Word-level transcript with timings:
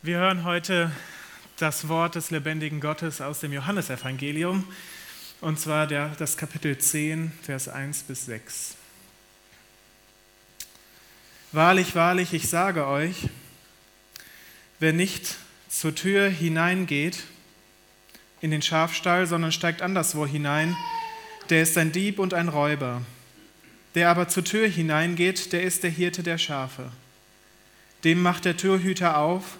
Wir 0.00 0.18
hören 0.18 0.44
heute 0.44 0.92
das 1.56 1.88
Wort 1.88 2.14
des 2.14 2.30
lebendigen 2.30 2.80
Gottes 2.80 3.20
aus 3.20 3.40
dem 3.40 3.52
Johannesevangelium, 3.52 4.64
und 5.40 5.58
zwar 5.58 5.88
der, 5.88 6.10
das 6.20 6.36
Kapitel 6.36 6.78
10, 6.78 7.32
Vers 7.42 7.66
1 7.66 8.04
bis 8.04 8.26
6. 8.26 8.76
Wahrlich, 11.50 11.96
wahrlich, 11.96 12.32
ich 12.32 12.48
sage 12.48 12.86
euch, 12.86 13.28
wer 14.78 14.92
nicht 14.92 15.34
zur 15.68 15.96
Tür 15.96 16.28
hineingeht 16.28 17.24
in 18.40 18.52
den 18.52 18.62
Schafstall, 18.62 19.26
sondern 19.26 19.50
steigt 19.50 19.82
anderswo 19.82 20.24
hinein, 20.24 20.76
der 21.50 21.62
ist 21.62 21.76
ein 21.76 21.90
Dieb 21.90 22.20
und 22.20 22.34
ein 22.34 22.48
Räuber. 22.48 23.02
Der 23.96 24.10
aber 24.10 24.28
zur 24.28 24.44
Tür 24.44 24.68
hineingeht, 24.68 25.52
der 25.52 25.64
ist 25.64 25.82
der 25.82 25.90
Hirte 25.90 26.22
der 26.22 26.38
Schafe. 26.38 26.92
Dem 28.04 28.22
macht 28.22 28.44
der 28.44 28.56
Türhüter 28.56 29.16
auf, 29.16 29.58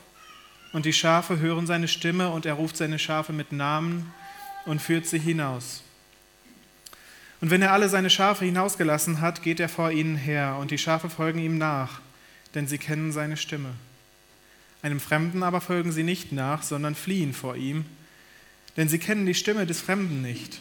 und 0.73 0.85
die 0.85 0.93
Schafe 0.93 1.39
hören 1.39 1.67
seine 1.67 1.89
Stimme 1.89 2.31
und 2.31 2.47
er 2.47 2.55
ruft 2.55 2.77
seine 2.77 2.99
Schafe 2.99 3.33
mit 3.33 3.53
Namen 3.53 4.13
und 4.67 4.83
führt 4.83 5.07
sie 5.07 5.19
hinaus. 5.19 5.83
Und 7.41 7.51
wenn 7.51 7.63
er 7.63 7.73
alle 7.73 7.89
seine 7.89 8.11
Schafe 8.11 8.45
hinausgelassen 8.45 9.21
hat, 9.21 9.43
geht 9.43 9.61
er 9.61 9.69
vor 9.69 9.91
ihnen 9.91 10.17
her 10.17 10.57
und 10.61 10.71
die 10.71 10.79
Schafe 10.79 11.09
folgen 11.09 11.39
ihm 11.39 11.57
nach, 11.57 12.01
denn 12.55 12.67
sie 12.67 12.79
kennen 12.79 13.13
seine 13.13 13.37
Stimme. 13.37 13.71
Einem 14.83 15.01
Fremden 15.01 15.43
aber 15.43 15.61
folgen 15.61 15.93
sie 15.93 16.03
nicht 16.03 16.33
nach, 16.33 16.63
sondern 16.63 16.95
fliehen 16.95 17.33
vor 17.33 17.57
ihm, 17.57 17.85
denn 18.77 18.89
sie 18.89 18.99
kennen 18.99 19.27
die 19.27 19.35
Stimme 19.35 19.67
des 19.67 19.81
Fremden 19.81 20.23
nicht. 20.23 20.61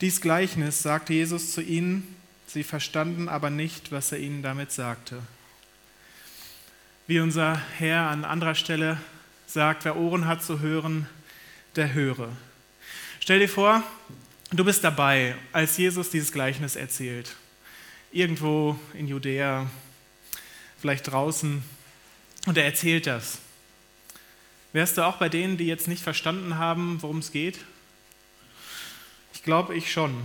Dies 0.00 0.20
Gleichnis 0.20 0.82
sagte 0.82 1.12
Jesus 1.12 1.52
zu 1.52 1.62
ihnen, 1.62 2.16
sie 2.46 2.64
verstanden 2.64 3.28
aber 3.28 3.50
nicht, 3.50 3.92
was 3.92 4.12
er 4.12 4.18
ihnen 4.18 4.42
damit 4.42 4.72
sagte 4.72 5.22
wie 7.06 7.20
unser 7.20 7.60
Herr 7.78 8.08
an 8.08 8.24
anderer 8.24 8.54
Stelle 8.54 8.98
sagt, 9.46 9.84
wer 9.84 9.96
Ohren 9.96 10.26
hat 10.26 10.42
zu 10.42 10.60
hören, 10.60 11.08
der 11.76 11.92
höre. 11.92 12.30
Stell 13.20 13.40
dir 13.40 13.48
vor, 13.48 13.82
du 14.50 14.64
bist 14.64 14.84
dabei, 14.84 15.36
als 15.52 15.76
Jesus 15.76 16.10
dieses 16.10 16.32
Gleichnis 16.32 16.76
erzählt. 16.76 17.36
Irgendwo 18.12 18.78
in 18.94 19.08
Judäa, 19.08 19.70
vielleicht 20.78 21.10
draußen, 21.10 21.62
und 22.46 22.58
er 22.58 22.64
erzählt 22.64 23.06
das. 23.06 23.38
Wärst 24.72 24.96
du 24.96 25.06
auch 25.06 25.16
bei 25.16 25.28
denen, 25.28 25.56
die 25.56 25.66
jetzt 25.66 25.86
nicht 25.86 26.02
verstanden 26.02 26.56
haben, 26.56 27.00
worum 27.02 27.18
es 27.18 27.30
geht? 27.30 27.58
Ich 29.34 29.42
glaube, 29.42 29.74
ich 29.74 29.92
schon. 29.92 30.24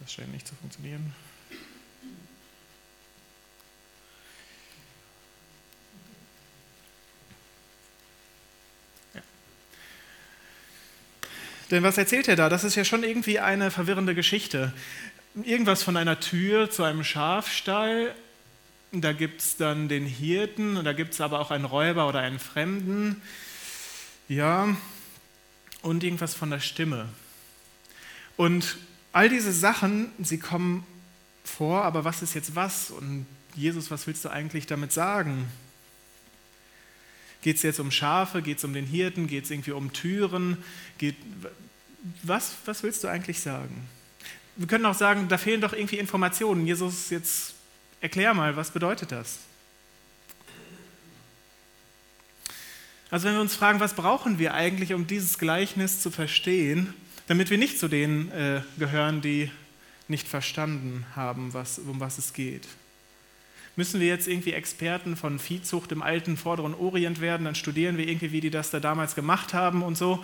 Das 0.00 0.12
scheint 0.12 0.32
nicht 0.32 0.46
zu 0.46 0.54
funktionieren. 0.54 1.14
Denn 11.72 11.82
was 11.82 11.96
erzählt 11.96 12.28
er 12.28 12.36
da? 12.36 12.50
Das 12.50 12.64
ist 12.64 12.74
ja 12.74 12.84
schon 12.84 13.02
irgendwie 13.02 13.40
eine 13.40 13.70
verwirrende 13.70 14.14
Geschichte. 14.14 14.74
Irgendwas 15.42 15.82
von 15.82 15.96
einer 15.96 16.20
Tür 16.20 16.70
zu 16.70 16.82
einem 16.82 17.02
Schafstall. 17.02 18.14
Da 18.92 19.14
gibt 19.14 19.40
es 19.40 19.56
dann 19.56 19.88
den 19.88 20.04
Hirten 20.04 20.76
und 20.76 20.84
da 20.84 20.92
gibt 20.92 21.14
es 21.14 21.22
aber 21.22 21.40
auch 21.40 21.50
einen 21.50 21.64
Räuber 21.64 22.06
oder 22.06 22.20
einen 22.20 22.38
Fremden. 22.38 23.22
Ja, 24.28 24.76
und 25.80 26.04
irgendwas 26.04 26.34
von 26.34 26.50
der 26.50 26.60
Stimme. 26.60 27.08
Und 28.36 28.76
All 29.12 29.28
diese 29.28 29.52
Sachen, 29.52 30.10
sie 30.22 30.38
kommen 30.38 30.86
vor, 31.44 31.84
aber 31.84 32.04
was 32.04 32.22
ist 32.22 32.34
jetzt 32.34 32.54
was? 32.54 32.90
Und 32.90 33.26
Jesus, 33.54 33.90
was 33.90 34.06
willst 34.06 34.24
du 34.24 34.30
eigentlich 34.30 34.66
damit 34.66 34.92
sagen? 34.92 35.46
Geht 37.42 37.56
es 37.56 37.62
jetzt 37.62 37.80
um 37.80 37.90
Schafe? 37.90 38.40
Geht 38.40 38.58
es 38.58 38.64
um 38.64 38.72
den 38.72 38.86
Hirten? 38.86 39.26
Geht 39.26 39.44
es 39.44 39.50
irgendwie 39.50 39.72
um 39.72 39.92
Türen? 39.92 40.56
Geht, 40.96 41.16
was, 42.22 42.54
was 42.64 42.82
willst 42.82 43.04
du 43.04 43.08
eigentlich 43.08 43.40
sagen? 43.40 43.88
Wir 44.56 44.66
können 44.66 44.86
auch 44.86 44.94
sagen, 44.94 45.28
da 45.28 45.38
fehlen 45.38 45.60
doch 45.60 45.72
irgendwie 45.72 45.98
Informationen. 45.98 46.66
Jesus, 46.66 47.10
jetzt 47.10 47.54
erklär 48.00 48.32
mal, 48.32 48.56
was 48.56 48.70
bedeutet 48.70 49.12
das? 49.12 49.40
Also 53.10 53.26
wenn 53.26 53.34
wir 53.34 53.40
uns 53.42 53.54
fragen, 53.54 53.80
was 53.80 53.94
brauchen 53.94 54.38
wir 54.38 54.54
eigentlich, 54.54 54.94
um 54.94 55.06
dieses 55.06 55.38
Gleichnis 55.38 56.00
zu 56.00 56.10
verstehen, 56.10 56.94
damit 57.26 57.50
wir 57.50 57.58
nicht 57.58 57.78
zu 57.78 57.88
denen 57.88 58.30
äh, 58.32 58.62
gehören, 58.78 59.20
die 59.20 59.50
nicht 60.08 60.28
verstanden 60.28 61.06
haben, 61.14 61.54
was, 61.54 61.78
um 61.78 62.00
was 62.00 62.18
es 62.18 62.32
geht. 62.32 62.66
Müssen 63.74 64.00
wir 64.00 64.08
jetzt 64.08 64.28
irgendwie 64.28 64.52
Experten 64.52 65.16
von 65.16 65.38
Viehzucht 65.38 65.92
im 65.92 66.02
alten 66.02 66.36
Vorderen 66.36 66.74
Orient 66.74 67.20
werden, 67.20 67.44
dann 67.44 67.54
studieren 67.54 67.96
wir 67.96 68.06
irgendwie, 68.06 68.32
wie 68.32 68.40
die 68.40 68.50
das 68.50 68.70
da 68.70 68.80
damals 68.80 69.14
gemacht 69.14 69.54
haben 69.54 69.82
und 69.82 69.96
so? 69.96 70.22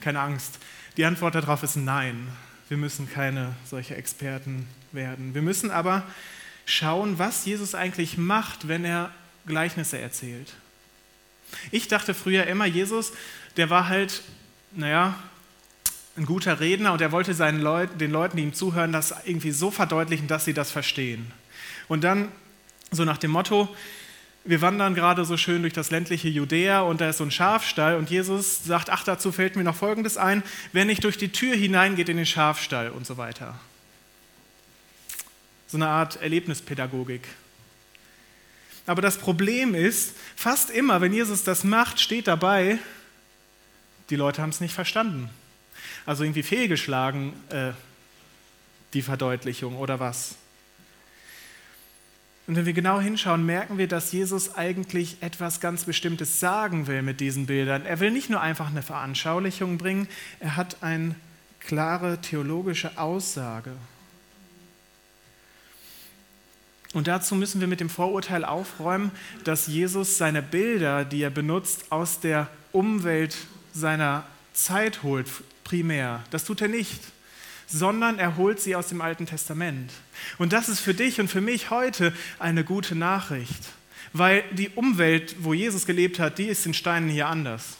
Keine 0.00 0.20
Angst. 0.20 0.58
Die 0.96 1.04
Antwort 1.04 1.34
darauf 1.34 1.62
ist 1.62 1.76
nein. 1.76 2.28
Wir 2.68 2.76
müssen 2.76 3.10
keine 3.10 3.54
solche 3.64 3.96
Experten 3.96 4.68
werden. 4.92 5.34
Wir 5.34 5.42
müssen 5.42 5.70
aber 5.70 6.06
schauen, 6.66 7.18
was 7.18 7.46
Jesus 7.46 7.74
eigentlich 7.74 8.18
macht, 8.18 8.68
wenn 8.68 8.84
er 8.84 9.10
Gleichnisse 9.46 9.98
erzählt. 9.98 10.52
Ich 11.70 11.88
dachte 11.88 12.14
früher 12.14 12.46
immer, 12.46 12.66
Jesus, 12.66 13.12
der 13.56 13.70
war 13.70 13.88
halt, 13.88 14.22
naja, 14.72 15.18
ein 16.20 16.26
guter 16.26 16.60
Redner 16.60 16.92
und 16.92 17.00
er 17.00 17.12
wollte 17.12 17.34
seinen 17.34 17.60
Leuten, 17.60 17.98
den 17.98 18.10
Leuten, 18.10 18.36
die 18.36 18.42
ihm 18.42 18.52
zuhören, 18.52 18.92
das 18.92 19.14
irgendwie 19.24 19.52
so 19.52 19.70
verdeutlichen, 19.70 20.28
dass 20.28 20.44
sie 20.44 20.52
das 20.52 20.70
verstehen. 20.70 21.32
Und 21.88 22.04
dann 22.04 22.28
so 22.90 23.04
nach 23.04 23.18
dem 23.18 23.30
Motto, 23.30 23.74
wir 24.44 24.60
wandern 24.60 24.94
gerade 24.94 25.24
so 25.24 25.36
schön 25.36 25.62
durch 25.62 25.72
das 25.72 25.90
ländliche 25.90 26.28
Judäa 26.28 26.82
und 26.82 27.00
da 27.00 27.08
ist 27.08 27.18
so 27.18 27.24
ein 27.24 27.30
Schafstall 27.30 27.96
und 27.96 28.10
Jesus 28.10 28.64
sagt, 28.64 28.90
ach, 28.90 29.02
dazu 29.02 29.32
fällt 29.32 29.56
mir 29.56 29.64
noch 29.64 29.76
Folgendes 29.76 30.18
ein, 30.18 30.42
wer 30.72 30.84
nicht 30.84 31.04
durch 31.04 31.16
die 31.16 31.32
Tür 31.32 31.56
hineingeht 31.56 32.08
in 32.08 32.18
den 32.18 32.26
Schafstall 32.26 32.90
und 32.90 33.06
so 33.06 33.16
weiter. 33.16 33.58
So 35.68 35.78
eine 35.78 35.88
Art 35.88 36.20
Erlebnispädagogik. 36.20 37.26
Aber 38.86 39.02
das 39.02 39.18
Problem 39.18 39.74
ist, 39.74 40.16
fast 40.36 40.70
immer, 40.70 41.00
wenn 41.00 41.12
Jesus 41.12 41.44
das 41.44 41.64
macht, 41.64 42.00
steht 42.00 42.26
dabei, 42.26 42.78
die 44.10 44.16
Leute 44.16 44.42
haben 44.42 44.50
es 44.50 44.60
nicht 44.60 44.74
verstanden 44.74 45.30
also 46.06 46.24
irgendwie 46.24 46.42
fehlgeschlagen, 46.42 47.32
äh, 47.50 47.72
die 48.92 49.02
Verdeutlichung 49.02 49.76
oder 49.76 50.00
was? 50.00 50.36
Und 52.46 52.56
wenn 52.56 52.66
wir 52.66 52.72
genau 52.72 53.00
hinschauen, 53.00 53.46
merken 53.46 53.78
wir, 53.78 53.86
dass 53.86 54.10
Jesus 54.10 54.56
eigentlich 54.56 55.18
etwas 55.20 55.60
ganz 55.60 55.84
Bestimmtes 55.84 56.40
sagen 56.40 56.88
will 56.88 57.02
mit 57.02 57.20
diesen 57.20 57.46
Bildern. 57.46 57.86
Er 57.86 58.00
will 58.00 58.10
nicht 58.10 58.28
nur 58.28 58.40
einfach 58.40 58.70
eine 58.70 58.82
Veranschaulichung 58.82 59.78
bringen, 59.78 60.08
er 60.40 60.56
hat 60.56 60.82
eine 60.82 61.14
klare 61.60 62.20
theologische 62.20 62.98
Aussage. 62.98 63.70
Und 66.92 67.06
dazu 67.06 67.36
müssen 67.36 67.60
wir 67.60 67.68
mit 67.68 67.78
dem 67.78 67.88
Vorurteil 67.88 68.44
aufräumen, 68.44 69.12
dass 69.44 69.68
Jesus 69.68 70.18
seine 70.18 70.42
Bilder, 70.42 71.04
die 71.04 71.22
er 71.22 71.30
benutzt, 71.30 71.92
aus 71.92 72.18
der 72.18 72.48
Umwelt 72.72 73.36
seiner 73.72 74.24
Zeit 74.52 75.04
holt, 75.04 75.28
primär. 75.64 76.24
Das 76.30 76.44
tut 76.44 76.60
er 76.60 76.68
nicht, 76.68 77.00
sondern 77.66 78.18
er 78.18 78.36
holt 78.36 78.60
sie 78.60 78.76
aus 78.76 78.88
dem 78.88 79.00
Alten 79.00 79.26
Testament. 79.26 79.92
Und 80.38 80.52
das 80.52 80.68
ist 80.68 80.80
für 80.80 80.94
dich 80.94 81.20
und 81.20 81.28
für 81.28 81.40
mich 81.40 81.70
heute 81.70 82.12
eine 82.38 82.64
gute 82.64 82.94
Nachricht, 82.94 83.62
weil 84.12 84.42
die 84.52 84.70
Umwelt, 84.70 85.36
wo 85.40 85.54
Jesus 85.54 85.86
gelebt 85.86 86.18
hat, 86.18 86.38
die 86.38 86.46
ist 86.46 86.66
in 86.66 86.74
Steinen 86.74 87.08
hier 87.08 87.28
anders. 87.28 87.76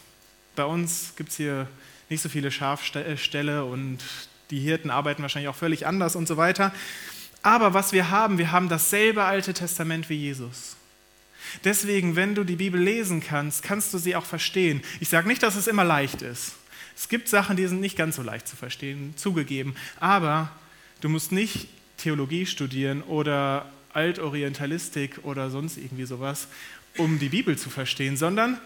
Bei 0.55 0.65
uns 0.65 1.13
gibt 1.15 1.29
es 1.29 1.37
hier 1.37 1.67
nicht 2.09 2.21
so 2.21 2.29
viele 2.29 2.51
Schafställe 2.51 3.65
und 3.65 3.99
die 4.49 4.59
Hirten 4.59 4.89
arbeiten 4.89 5.21
wahrscheinlich 5.21 5.49
auch 5.49 5.55
völlig 5.55 5.87
anders 5.87 6.15
und 6.15 6.27
so 6.27 6.37
weiter. 6.37 6.73
Aber 7.41 7.73
was 7.73 7.93
wir 7.93 8.09
haben, 8.11 8.37
wir 8.37 8.51
haben 8.51 8.69
dasselbe 8.69 9.23
Alte 9.23 9.53
Testament 9.53 10.09
wie 10.09 10.15
Jesus. 10.15 10.75
Deswegen, 11.63 12.15
wenn 12.15 12.35
du 12.35 12.43
die 12.43 12.55
Bibel 12.55 12.79
lesen 12.79 13.21
kannst, 13.21 13.63
kannst 13.63 13.93
du 13.93 13.97
sie 13.97 14.15
auch 14.15 14.25
verstehen. 14.25 14.81
Ich 14.99 15.09
sage 15.09 15.27
nicht, 15.27 15.41
dass 15.41 15.55
es 15.55 15.67
immer 15.67 15.83
leicht 15.83 16.21
ist. 16.21 16.53
Es 16.95 17.09
gibt 17.09 17.27
Sachen, 17.27 17.57
die 17.57 17.67
sind 17.67 17.81
nicht 17.81 17.97
ganz 17.97 18.15
so 18.15 18.21
leicht 18.21 18.47
zu 18.47 18.55
verstehen, 18.55 19.13
zugegeben. 19.17 19.75
Aber 19.99 20.51
du 21.01 21.09
musst 21.09 21.31
nicht 21.31 21.67
Theologie 21.97 22.45
studieren 22.45 23.01
oder 23.03 23.71
Altorientalistik 23.93 25.19
oder 25.23 25.49
sonst 25.49 25.77
irgendwie 25.77 26.05
sowas, 26.05 26.47
um 26.97 27.19
die 27.19 27.29
Bibel 27.29 27.57
zu 27.57 27.69
verstehen, 27.69 28.17
sondern 28.17 28.59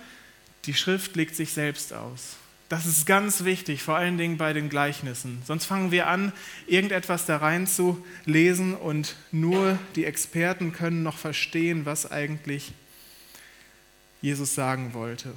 die 0.65 0.73
Schrift 0.73 1.15
legt 1.15 1.35
sich 1.35 1.51
selbst 1.51 1.93
aus. 1.93 2.37
Das 2.67 2.87
ist 2.87 3.05
ganz 3.05 3.43
wichtig, 3.43 3.83
vor 3.83 3.95
allen 3.95 4.17
Dingen 4.17 4.37
bei 4.37 4.51
den 4.51 4.69
Gleichnissen. 4.69 5.41
Sonst 5.45 5.65
fangen 5.65 5.91
wir 5.91 6.07
an, 6.07 6.33
irgendetwas 6.65 7.25
da 7.25 7.37
rein 7.37 7.67
zu 7.67 8.03
lesen 8.25 8.73
und 8.73 9.15
nur 9.31 9.77
die 9.95 10.05
Experten 10.05 10.73
können 10.73 11.03
noch 11.03 11.17
verstehen, 11.17 11.85
was 11.85 12.11
eigentlich 12.11 12.73
Jesus 14.21 14.55
sagen 14.55 14.95
wollte. 14.95 15.33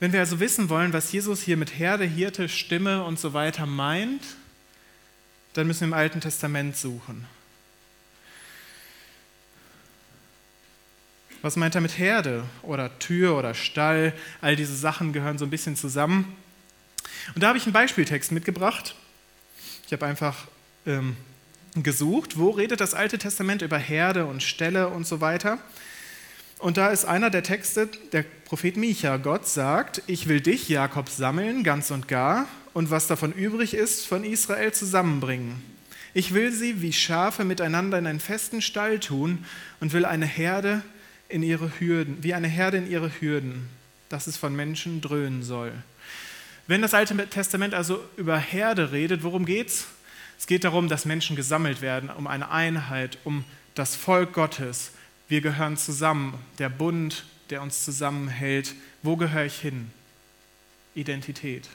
Wenn 0.00 0.14
wir 0.14 0.20
also 0.20 0.40
wissen 0.40 0.70
wollen, 0.70 0.94
was 0.94 1.12
Jesus 1.12 1.42
hier 1.42 1.58
mit 1.58 1.78
Herde, 1.78 2.04
Hirte, 2.04 2.48
Stimme 2.48 3.04
und 3.04 3.20
so 3.20 3.34
weiter 3.34 3.66
meint, 3.66 4.22
dann 5.52 5.66
müssen 5.66 5.80
wir 5.80 5.88
im 5.88 5.92
Alten 5.92 6.22
Testament 6.22 6.76
suchen. 6.76 7.26
Was 11.42 11.56
meint 11.56 11.74
er 11.74 11.80
mit 11.82 11.98
Herde 11.98 12.44
oder 12.62 12.98
Tür 12.98 13.36
oder 13.36 13.54
Stall? 13.54 14.14
All 14.40 14.56
diese 14.56 14.74
Sachen 14.74 15.12
gehören 15.12 15.38
so 15.38 15.44
ein 15.44 15.50
bisschen 15.50 15.76
zusammen. 15.76 16.34
Und 17.34 17.42
da 17.42 17.48
habe 17.48 17.58
ich 17.58 17.64
einen 17.64 17.72
Beispieltext 17.72 18.32
mitgebracht. 18.32 18.94
Ich 19.86 19.92
habe 19.92 20.06
einfach 20.06 20.48
ähm, 20.86 21.16
gesucht, 21.74 22.38
wo 22.38 22.50
redet 22.50 22.80
das 22.80 22.94
Alte 22.94 23.18
Testament 23.18 23.62
über 23.62 23.78
Herde 23.78 24.26
und 24.26 24.42
Ställe 24.42 24.88
und 24.88 25.06
so 25.06 25.20
weiter. 25.20 25.58
Und 26.60 26.76
da 26.76 26.90
ist 26.90 27.06
einer 27.06 27.30
der 27.30 27.42
Texte, 27.42 27.88
der 28.12 28.22
Prophet 28.44 28.76
Micha. 28.76 29.16
Gott 29.16 29.48
sagt, 29.48 30.02
ich 30.06 30.28
will 30.28 30.42
dich, 30.42 30.68
Jakob, 30.68 31.08
sammeln, 31.08 31.64
ganz 31.64 31.90
und 31.90 32.06
gar, 32.06 32.46
und 32.74 32.90
was 32.90 33.06
davon 33.06 33.32
übrig 33.32 33.72
ist, 33.72 34.06
von 34.06 34.24
Israel 34.24 34.72
zusammenbringen. 34.72 35.62
Ich 36.12 36.34
will 36.34 36.52
sie 36.52 36.82
wie 36.82 36.92
Schafe 36.92 37.44
miteinander 37.44 37.98
in 37.98 38.06
einen 38.06 38.20
festen 38.20 38.60
Stall 38.60 39.00
tun 39.00 39.46
und 39.80 39.94
will 39.94 40.04
eine 40.04 40.26
Herde 40.26 40.82
in 41.30 41.42
ihre 41.42 41.80
Hürden, 41.80 42.18
wie 42.22 42.34
eine 42.34 42.48
Herde 42.48 42.76
in 42.76 42.90
ihre 42.90 43.10
Hürden, 43.20 43.68
dass 44.10 44.26
es 44.26 44.36
von 44.36 44.54
Menschen 44.54 45.00
dröhnen 45.00 45.42
soll. 45.42 45.72
Wenn 46.66 46.82
das 46.82 46.92
Alte 46.92 47.16
Testament 47.28 47.72
also 47.72 48.04
über 48.18 48.36
Herde 48.36 48.92
redet, 48.92 49.22
worum 49.22 49.46
geht's? 49.46 49.86
Es 50.38 50.46
geht 50.46 50.64
darum, 50.64 50.88
dass 50.88 51.04
Menschen 51.06 51.36
gesammelt 51.36 51.80
werden, 51.80 52.10
um 52.10 52.26
eine 52.26 52.50
Einheit, 52.50 53.18
um 53.24 53.44
das 53.74 53.96
Volk 53.96 54.34
Gottes. 54.34 54.92
Wir 55.30 55.40
gehören 55.40 55.76
zusammen, 55.76 56.34
der 56.58 56.68
Bund, 56.68 57.24
der 57.50 57.62
uns 57.62 57.84
zusammenhält. 57.84 58.74
Wo 59.04 59.16
gehöre 59.16 59.44
ich 59.44 59.60
hin? 59.60 59.92
Identität. 60.96 61.68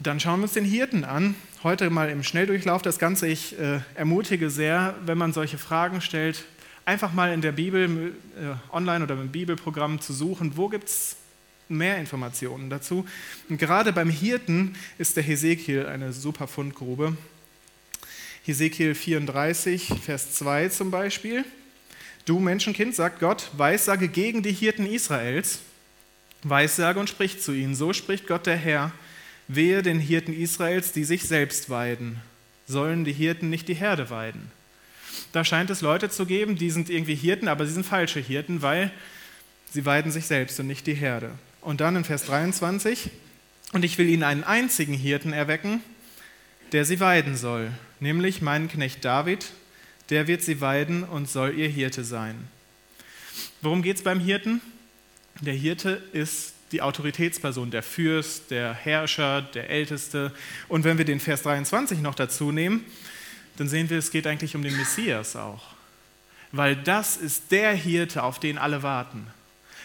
Dann 0.00 0.20
schauen 0.20 0.40
wir 0.40 0.42
uns 0.42 0.52
den 0.52 0.66
Hirten 0.66 1.04
an. 1.04 1.34
Heute 1.62 1.88
mal 1.88 2.10
im 2.10 2.22
Schnelldurchlauf 2.22 2.82
das 2.82 2.98
Ganze. 2.98 3.26
Ich 3.26 3.58
äh, 3.58 3.80
ermutige 3.94 4.50
sehr, 4.50 4.96
wenn 5.06 5.16
man 5.16 5.32
solche 5.32 5.56
Fragen 5.56 6.02
stellt, 6.02 6.44
einfach 6.84 7.14
mal 7.14 7.32
in 7.32 7.40
der 7.40 7.52
Bibel, 7.52 8.12
äh, 8.36 8.74
online 8.74 9.02
oder 9.02 9.14
im 9.14 9.30
Bibelprogramm 9.30 9.98
zu 10.02 10.12
suchen, 10.12 10.58
wo 10.58 10.68
gibt 10.68 10.90
es 10.90 11.16
mehr 11.70 11.96
Informationen 11.96 12.68
dazu. 12.68 13.06
Und 13.48 13.56
gerade 13.56 13.94
beim 13.94 14.10
Hirten 14.10 14.76
ist 14.98 15.16
der 15.16 15.22
Hesekiel 15.22 15.86
eine 15.86 16.12
super 16.12 16.46
Fundgrube. 16.46 17.16
Hesekiel 18.44 18.96
34, 18.96 19.92
Vers 20.04 20.34
2 20.34 20.68
zum 20.70 20.90
Beispiel. 20.90 21.44
Du 22.24 22.40
Menschenkind, 22.40 22.92
sagt 22.92 23.20
Gott, 23.20 23.48
weissage 23.56 24.08
gegen 24.08 24.42
die 24.42 24.52
Hirten 24.52 24.84
Israels, 24.84 25.60
weissage 26.42 26.98
und 26.98 27.08
sprich 27.08 27.40
zu 27.40 27.52
ihnen. 27.52 27.76
So 27.76 27.92
spricht 27.92 28.26
Gott 28.26 28.46
der 28.46 28.56
Herr 28.56 28.90
Wehe 29.46 29.82
den 29.82 30.00
Hirten 30.00 30.32
Israels, 30.32 30.90
die 30.90 31.04
sich 31.04 31.22
selbst 31.22 31.70
weiden. 31.70 32.20
Sollen 32.66 33.04
die 33.04 33.12
Hirten 33.12 33.48
nicht 33.48 33.68
die 33.68 33.74
Herde 33.74 34.10
weiden? 34.10 34.50
Da 35.30 35.44
scheint 35.44 35.70
es 35.70 35.80
Leute 35.80 36.10
zu 36.10 36.26
geben, 36.26 36.56
die 36.56 36.70
sind 36.70 36.90
irgendwie 36.90 37.14
Hirten, 37.14 37.46
aber 37.46 37.64
sie 37.64 37.74
sind 37.74 37.86
falsche 37.86 38.18
Hirten, 38.18 38.60
weil 38.60 38.90
sie 39.70 39.86
weiden 39.86 40.10
sich 40.10 40.26
selbst 40.26 40.58
und 40.58 40.66
nicht 40.66 40.88
die 40.88 40.94
Herde. 40.94 41.30
Und 41.60 41.80
dann 41.80 41.94
in 41.94 42.04
Vers 42.04 42.24
23, 42.24 43.08
und 43.72 43.84
ich 43.84 43.98
will 43.98 44.08
ihnen 44.08 44.24
einen 44.24 44.42
einzigen 44.42 44.94
Hirten 44.94 45.32
erwecken, 45.32 45.80
der 46.72 46.84
sie 46.84 47.00
weiden 47.00 47.36
soll, 47.36 47.70
nämlich 48.00 48.42
meinen 48.42 48.68
Knecht 48.68 49.04
David, 49.04 49.52
der 50.10 50.26
wird 50.26 50.42
sie 50.42 50.60
weiden 50.60 51.04
und 51.04 51.28
soll 51.28 51.58
ihr 51.58 51.68
Hirte 51.68 52.04
sein. 52.04 52.48
Worum 53.60 53.82
geht 53.82 53.98
es 53.98 54.02
beim 54.02 54.20
Hirten? 54.20 54.60
Der 55.40 55.54
Hirte 55.54 56.02
ist 56.12 56.54
die 56.72 56.82
Autoritätsperson, 56.82 57.70
der 57.70 57.82
Fürst, 57.82 58.50
der 58.50 58.74
Herrscher, 58.74 59.42
der 59.42 59.70
Älteste. 59.70 60.32
Und 60.68 60.84
wenn 60.84 60.98
wir 60.98 61.04
den 61.04 61.20
Vers 61.20 61.42
23 61.42 62.00
noch 62.00 62.14
dazu 62.14 62.50
nehmen, 62.50 62.84
dann 63.56 63.68
sehen 63.68 63.90
wir, 63.90 63.98
es 63.98 64.10
geht 64.10 64.26
eigentlich 64.26 64.56
um 64.56 64.62
den 64.62 64.76
Messias 64.76 65.36
auch. 65.36 65.74
Weil 66.50 66.76
das 66.76 67.16
ist 67.16 67.52
der 67.52 67.72
Hirte, 67.74 68.22
auf 68.22 68.40
den 68.40 68.58
alle 68.58 68.82
warten. 68.82 69.26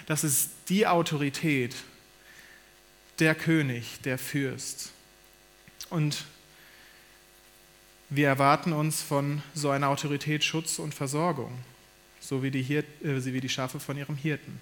Das 0.05 0.23
ist 0.23 0.49
die 0.69 0.87
Autorität, 0.87 1.75
der 3.19 3.35
König, 3.35 4.01
der 4.03 4.17
Fürst. 4.17 4.91
Und 5.89 6.25
wir 8.09 8.27
erwarten 8.27 8.73
uns 8.73 9.01
von 9.01 9.41
so 9.53 9.69
einer 9.69 9.89
Autorität 9.89 10.43
Schutz 10.43 10.79
und 10.79 10.93
Versorgung, 10.93 11.57
so 12.19 12.41
wie 12.43 12.51
die, 12.51 12.61
Hirt, 12.61 12.85
äh, 13.03 13.23
wie 13.25 13.41
die 13.41 13.49
Schafe 13.49 13.79
von 13.79 13.97
ihrem 13.97 14.15
Hirten. 14.15 14.59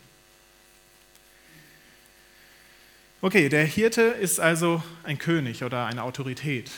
Okay, 3.21 3.49
der 3.49 3.65
Hirte 3.65 4.01
ist 4.01 4.39
also 4.39 4.83
ein 5.03 5.17
König 5.17 5.63
oder 5.63 5.85
eine 5.85 6.03
Autorität. 6.03 6.69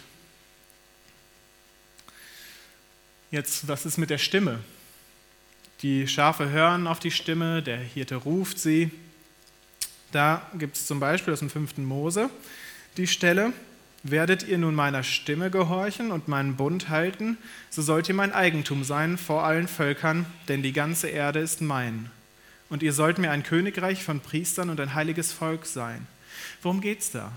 Jetzt, 3.32 3.68
was 3.68 3.86
ist 3.86 3.98
mit 3.98 4.10
der 4.10 4.18
Stimme? 4.18 4.60
Die 5.82 6.08
Schafe 6.08 6.50
hören 6.50 6.88
auf 6.88 7.00
die 7.00 7.12
Stimme, 7.12 7.62
der 7.62 7.78
Hirte 7.78 8.16
ruft 8.16 8.60
sie. 8.60 8.92
Da 10.12 10.50
gibt 10.58 10.78
es 10.78 10.88
zum 10.88 11.00
Beispiel 11.00 11.34
aus 11.34 11.40
dem 11.40 11.50
5. 11.50 11.78
Mose 11.78 12.30
die 12.96 13.08
Stelle, 13.08 13.52
werdet 14.04 14.48
ihr 14.48 14.58
nun 14.58 14.76
meiner 14.76 15.04
Stimme 15.04 15.50
gehorchen 15.50 16.12
und 16.12 16.28
meinen 16.28 16.56
Bund 16.56 16.90
halten, 16.90 17.38
so 17.70 17.82
sollt 17.82 18.08
ihr 18.10 18.16
mein 18.16 18.34
Eigentum 18.34 18.84
sein 18.84 19.18
vor 19.18 19.44
allen 19.44 19.68
Völkern, 19.68 20.26
denn 20.48 20.64
die 20.64 20.74
ganze 20.74 21.08
Erde 21.08 21.40
ist 21.40 21.62
mein. 21.62 22.10
Und 22.70 22.84
ihr 22.84 22.94
sollt 22.94 23.18
mir 23.18 23.32
ein 23.32 23.44
Königreich 23.44 24.04
von 24.04 24.20
Priestern 24.20 24.70
und 24.70 24.80
ein 24.80 24.94
heiliges 24.94 25.32
Volk 25.32 25.66
sein. 25.66 26.06
Worum 26.62 26.82
geht 26.82 27.00
es 27.00 27.12
da? 27.12 27.32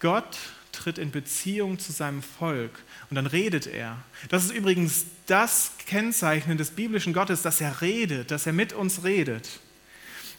Gott 0.00 0.36
tritt 0.72 0.98
in 0.98 1.10
Beziehung 1.10 1.78
zu 1.78 1.92
seinem 1.92 2.22
Volk 2.22 2.72
und 3.08 3.14
dann 3.14 3.26
redet 3.26 3.66
er. 3.66 3.96
Das 4.28 4.44
ist 4.44 4.52
übrigens 4.52 5.06
das 5.26 5.72
Kennzeichen 5.86 6.58
des 6.58 6.70
biblischen 6.70 7.12
Gottes, 7.12 7.42
dass 7.42 7.60
er 7.60 7.80
redet, 7.80 8.30
dass 8.30 8.46
er 8.46 8.52
mit 8.52 8.72
uns 8.72 9.04
redet. 9.04 9.60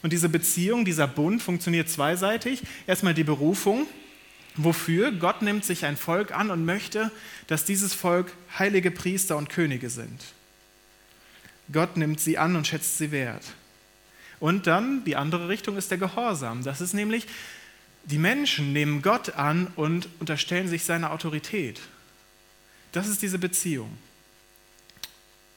Und 0.02 0.12
diese 0.12 0.28
Beziehung, 0.28 0.84
dieser 0.84 1.08
Bund 1.08 1.42
funktioniert 1.42 1.88
zweiseitig. 1.88 2.62
Erstmal 2.86 3.14
die 3.14 3.24
Berufung, 3.24 3.86
wofür 4.56 5.12
Gott 5.12 5.42
nimmt 5.42 5.64
sich 5.64 5.84
ein 5.84 5.96
Volk 5.96 6.32
an 6.32 6.50
und 6.50 6.64
möchte, 6.64 7.10
dass 7.46 7.64
dieses 7.64 7.94
Volk 7.94 8.32
heilige 8.58 8.90
Priester 8.90 9.36
und 9.36 9.48
Könige 9.48 9.90
sind. 9.90 10.20
Gott 11.72 11.96
nimmt 11.96 12.20
sie 12.20 12.38
an 12.38 12.56
und 12.56 12.66
schätzt 12.66 12.98
sie 12.98 13.10
wert. 13.10 13.42
Und 14.38 14.66
dann 14.66 15.04
die 15.04 15.16
andere 15.16 15.48
Richtung 15.48 15.76
ist 15.76 15.90
der 15.90 15.98
Gehorsam. 15.98 16.62
Das 16.62 16.80
ist 16.80 16.92
nämlich, 16.92 17.26
die 18.04 18.18
Menschen 18.18 18.72
nehmen 18.72 19.02
Gott 19.02 19.30
an 19.30 19.68
und 19.76 20.08
unterstellen 20.20 20.68
sich 20.68 20.84
seiner 20.84 21.10
Autorität. 21.10 21.80
Das 22.92 23.08
ist 23.08 23.22
diese 23.22 23.38
Beziehung, 23.38 23.96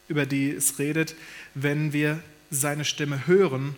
über 0.07 0.25
die 0.25 0.51
es 0.51 0.79
redet, 0.79 1.15
wenn 1.53 1.93
wir 1.93 2.21
seine 2.50 2.85
Stimme 2.85 3.27
hören, 3.27 3.75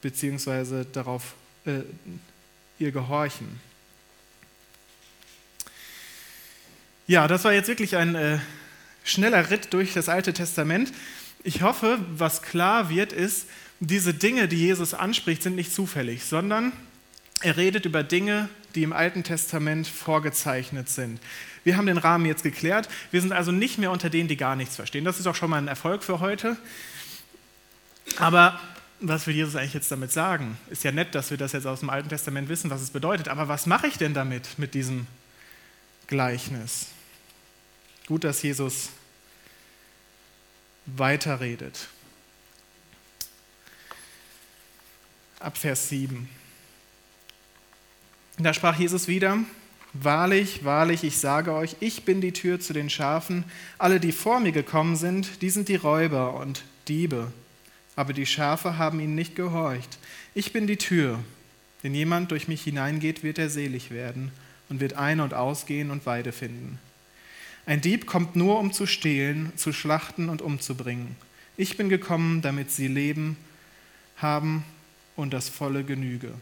beziehungsweise 0.00 0.86
darauf 0.86 1.34
äh, 1.66 1.80
ihr 2.78 2.92
gehorchen. 2.92 3.60
Ja, 7.06 7.28
das 7.28 7.44
war 7.44 7.52
jetzt 7.52 7.68
wirklich 7.68 7.96
ein 7.96 8.14
äh, 8.14 8.38
schneller 9.04 9.50
Ritt 9.50 9.72
durch 9.74 9.92
das 9.92 10.08
Alte 10.08 10.32
Testament. 10.32 10.92
Ich 11.42 11.60
hoffe, 11.60 11.98
was 12.16 12.40
klar 12.40 12.88
wird, 12.88 13.12
ist, 13.12 13.46
diese 13.80 14.14
Dinge, 14.14 14.48
die 14.48 14.56
Jesus 14.56 14.94
anspricht, 14.94 15.42
sind 15.42 15.56
nicht 15.56 15.74
zufällig, 15.74 16.24
sondern 16.24 16.72
er 17.42 17.58
redet 17.58 17.84
über 17.84 18.02
Dinge, 18.02 18.48
die 18.74 18.82
im 18.82 18.94
Alten 18.94 19.22
Testament 19.22 19.86
vorgezeichnet 19.86 20.88
sind. 20.88 21.20
Wir 21.62 21.76
haben 21.76 21.86
den 21.86 21.98
Rahmen 21.98 22.24
jetzt 22.24 22.42
geklärt. 22.42 22.88
Wir 23.10 23.20
sind 23.20 23.32
also 23.32 23.52
nicht 23.52 23.78
mehr 23.78 23.90
unter 23.90 24.08
denen, 24.08 24.28
die 24.28 24.38
gar 24.38 24.56
nichts 24.56 24.76
verstehen. 24.76 25.04
Das 25.04 25.18
ist 25.18 25.26
auch 25.26 25.34
schon 25.34 25.50
mal 25.50 25.58
ein 25.58 25.68
Erfolg 25.68 26.02
für 26.02 26.20
heute. 26.20 26.56
Aber 28.18 28.58
was 29.00 29.26
will 29.26 29.34
Jesus 29.34 29.56
eigentlich 29.56 29.74
jetzt 29.74 29.90
damit 29.90 30.12
sagen? 30.12 30.56
Ist 30.70 30.84
ja 30.84 30.92
nett, 30.92 31.14
dass 31.14 31.30
wir 31.30 31.36
das 31.36 31.52
jetzt 31.52 31.66
aus 31.66 31.80
dem 31.80 31.90
Alten 31.90 32.08
Testament 32.08 32.48
wissen, 32.48 32.70
was 32.70 32.80
es 32.80 32.90
bedeutet. 32.90 33.28
Aber 33.28 33.48
was 33.48 33.66
mache 33.66 33.86
ich 33.86 33.98
denn 33.98 34.14
damit, 34.14 34.58
mit 34.58 34.72
diesem 34.72 35.06
Gleichnis? 36.06 36.93
Gut, 38.06 38.24
dass 38.24 38.42
Jesus 38.42 38.90
weiterredet. 40.86 41.88
Ab 45.40 45.56
Vers 45.56 45.88
7. 45.88 46.28
Da 48.38 48.52
sprach 48.52 48.78
Jesus 48.78 49.08
wieder, 49.08 49.38
Wahrlich, 49.96 50.64
wahrlich, 50.64 51.04
ich 51.04 51.18
sage 51.18 51.52
euch, 51.52 51.76
ich 51.78 52.04
bin 52.04 52.20
die 52.20 52.32
Tür 52.32 52.58
zu 52.58 52.72
den 52.72 52.90
Schafen. 52.90 53.44
Alle, 53.78 54.00
die 54.00 54.10
vor 54.10 54.40
mir 54.40 54.50
gekommen 54.50 54.96
sind, 54.96 55.40
die 55.40 55.50
sind 55.50 55.68
die 55.68 55.76
Räuber 55.76 56.34
und 56.34 56.64
Diebe. 56.88 57.32
Aber 57.94 58.12
die 58.12 58.26
Schafe 58.26 58.76
haben 58.76 58.98
ihnen 58.98 59.14
nicht 59.14 59.36
gehorcht. 59.36 59.98
Ich 60.34 60.52
bin 60.52 60.66
die 60.66 60.78
Tür. 60.78 61.20
Wenn 61.80 61.94
jemand 61.94 62.32
durch 62.32 62.48
mich 62.48 62.64
hineingeht, 62.64 63.22
wird 63.22 63.38
er 63.38 63.48
selig 63.48 63.92
werden 63.92 64.32
und 64.68 64.80
wird 64.80 64.94
ein- 64.94 65.20
und 65.20 65.32
ausgehen 65.32 65.92
und 65.92 66.06
Weide 66.06 66.32
finden. 66.32 66.80
Ein 67.66 67.80
Dieb 67.80 68.06
kommt 68.06 68.36
nur, 68.36 68.58
um 68.58 68.72
zu 68.72 68.86
stehlen, 68.86 69.52
zu 69.56 69.72
schlachten 69.72 70.28
und 70.28 70.42
umzubringen. 70.42 71.16
Ich 71.56 71.76
bin 71.76 71.88
gekommen, 71.88 72.42
damit 72.42 72.70
sie 72.70 72.88
leben 72.88 73.36
haben 74.16 74.64
und 75.16 75.32
das 75.32 75.48
volle 75.48 75.84
Genüge. 75.84 76.34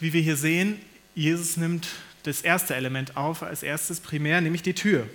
Wie 0.00 0.12
wir 0.12 0.20
hier 0.20 0.36
sehen, 0.36 0.80
Jesus 1.14 1.56
nimmt 1.56 1.88
das 2.22 2.42
erste 2.42 2.74
Element 2.74 3.16
auf 3.16 3.42
als 3.42 3.62
erstes 3.62 4.00
primär, 4.00 4.40
nämlich 4.40 4.62
die 4.62 4.74
Tür 4.74 5.08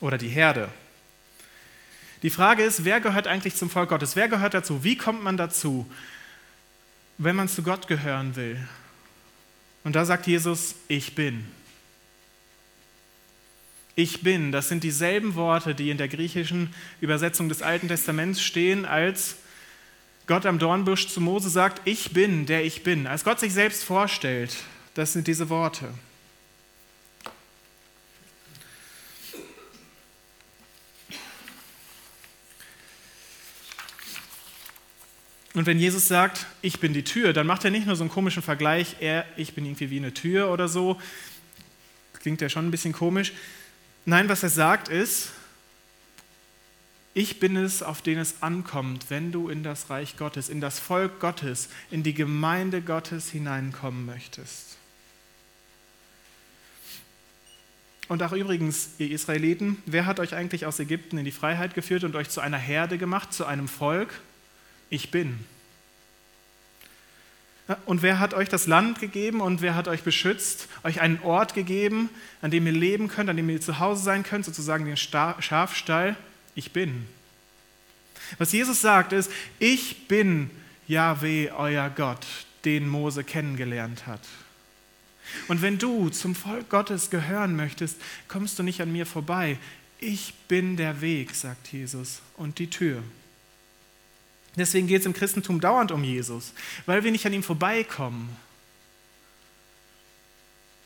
oder 0.00 0.18
die 0.18 0.28
Herde. 0.28 0.68
Die 2.22 2.30
Frage 2.30 2.62
ist, 2.62 2.84
wer 2.84 3.00
gehört 3.00 3.26
eigentlich 3.26 3.54
zum 3.54 3.70
Volk 3.70 3.90
Gottes? 3.90 4.16
Wer 4.16 4.28
gehört 4.28 4.54
dazu? 4.54 4.82
Wie 4.82 4.96
kommt 4.96 5.22
man 5.22 5.36
dazu, 5.36 5.86
wenn 7.18 7.36
man 7.36 7.48
zu 7.48 7.62
Gott 7.62 7.86
gehören 7.86 8.34
will? 8.36 8.58
Und 9.84 9.94
da 9.94 10.04
sagt 10.04 10.26
Jesus, 10.26 10.74
ich 10.88 11.14
bin. 11.14 11.44
Ich 13.96 14.22
bin, 14.22 14.50
das 14.50 14.68
sind 14.68 14.82
dieselben 14.82 15.36
Worte, 15.36 15.74
die 15.74 15.90
in 15.90 15.98
der 15.98 16.08
griechischen 16.08 16.74
Übersetzung 17.00 17.48
des 17.48 17.62
Alten 17.62 17.86
Testaments 17.86 18.42
stehen, 18.42 18.84
als 18.84 19.36
Gott 20.26 20.46
am 20.46 20.58
Dornbusch 20.58 21.08
zu 21.08 21.20
Mose 21.20 21.48
sagt, 21.48 21.82
ich 21.84 22.12
bin, 22.12 22.46
der 22.46 22.64
ich 22.64 22.82
bin. 22.82 23.06
Als 23.06 23.22
Gott 23.22 23.38
sich 23.38 23.52
selbst 23.52 23.84
vorstellt, 23.84 24.56
das 24.94 25.12
sind 25.12 25.26
diese 25.26 25.48
Worte. 25.48 25.88
Und 35.54 35.66
wenn 35.66 35.78
Jesus 35.78 36.08
sagt, 36.08 36.46
ich 36.62 36.80
bin 36.80 36.92
die 36.92 37.04
Tür, 37.04 37.32
dann 37.32 37.46
macht 37.46 37.64
er 37.64 37.70
nicht 37.70 37.86
nur 37.86 37.94
so 37.94 38.02
einen 38.02 38.10
komischen 38.10 38.42
Vergleich, 38.42 38.96
er, 39.00 39.24
ich 39.36 39.54
bin 39.54 39.64
irgendwie 39.64 39.88
wie 39.90 39.98
eine 39.98 40.12
Tür 40.12 40.50
oder 40.50 40.68
so. 40.68 41.00
Klingt 42.14 42.40
ja 42.40 42.48
schon 42.48 42.66
ein 42.66 42.70
bisschen 42.72 42.92
komisch. 42.92 43.32
Nein, 44.04 44.28
was 44.28 44.42
er 44.42 44.48
sagt 44.48 44.88
ist, 44.88 45.30
ich 47.14 47.38
bin 47.38 47.56
es, 47.56 47.84
auf 47.84 48.02
den 48.02 48.18
es 48.18 48.42
ankommt, 48.42 49.06
wenn 49.08 49.30
du 49.30 49.48
in 49.48 49.62
das 49.62 49.88
Reich 49.88 50.16
Gottes, 50.16 50.48
in 50.48 50.60
das 50.60 50.80
Volk 50.80 51.20
Gottes, 51.20 51.68
in 51.92 52.02
die 52.02 52.14
Gemeinde 52.14 52.82
Gottes 52.82 53.30
hineinkommen 53.30 54.04
möchtest. 54.04 54.76
Und 58.08 58.22
auch 58.24 58.32
übrigens, 58.32 58.90
ihr 58.98 59.12
Israeliten, 59.12 59.80
wer 59.86 60.04
hat 60.04 60.18
euch 60.18 60.34
eigentlich 60.34 60.66
aus 60.66 60.80
Ägypten 60.80 61.16
in 61.16 61.24
die 61.24 61.30
Freiheit 61.30 61.74
geführt 61.74 62.02
und 62.02 62.16
euch 62.16 62.28
zu 62.28 62.40
einer 62.40 62.58
Herde 62.58 62.98
gemacht, 62.98 63.32
zu 63.32 63.46
einem 63.46 63.68
Volk? 63.68 64.20
Ich 64.90 65.10
bin. 65.10 65.38
Und 67.86 68.02
wer 68.02 68.18
hat 68.18 68.34
euch 68.34 68.50
das 68.50 68.66
Land 68.66 69.00
gegeben 69.00 69.40
und 69.40 69.62
wer 69.62 69.74
hat 69.74 69.88
euch 69.88 70.02
beschützt, 70.02 70.68
euch 70.82 71.00
einen 71.00 71.20
Ort 71.20 71.54
gegeben, 71.54 72.10
an 72.42 72.50
dem 72.50 72.66
ihr 72.66 72.72
leben 72.72 73.08
könnt, 73.08 73.30
an 73.30 73.36
dem 73.36 73.48
ihr 73.48 73.60
zu 73.60 73.78
Hause 73.78 74.02
sein 74.02 74.22
könnt, 74.22 74.44
sozusagen 74.44 74.84
den 74.84 74.98
Schafstall? 74.98 76.16
Ich 76.54 76.72
bin. 76.72 77.06
Was 78.38 78.52
Jesus 78.52 78.82
sagt 78.82 79.12
ist, 79.12 79.30
ich 79.58 80.08
bin 80.08 80.50
Yahweh, 80.86 81.50
euer 81.52 81.88
Gott, 81.88 82.26
den 82.66 82.86
Mose 82.86 83.24
kennengelernt 83.24 84.06
hat. 84.06 84.20
Und 85.48 85.62
wenn 85.62 85.78
du 85.78 86.10
zum 86.10 86.34
Volk 86.34 86.68
Gottes 86.68 87.08
gehören 87.08 87.56
möchtest, 87.56 87.96
kommst 88.28 88.58
du 88.58 88.62
nicht 88.62 88.82
an 88.82 88.92
mir 88.92 89.06
vorbei. 89.06 89.58
Ich 89.98 90.34
bin 90.48 90.76
der 90.76 91.00
Weg, 91.00 91.34
sagt 91.34 91.72
Jesus, 91.72 92.20
und 92.36 92.58
die 92.58 92.68
Tür. 92.68 93.02
Deswegen 94.56 94.86
geht 94.86 95.00
es 95.00 95.06
im 95.06 95.14
Christentum 95.14 95.60
dauernd 95.60 95.90
um 95.90 96.04
Jesus, 96.04 96.52
weil 96.86 97.02
wir 97.02 97.10
nicht 97.10 97.26
an 97.26 97.32
ihm 97.32 97.42
vorbeikommen. 97.42 98.36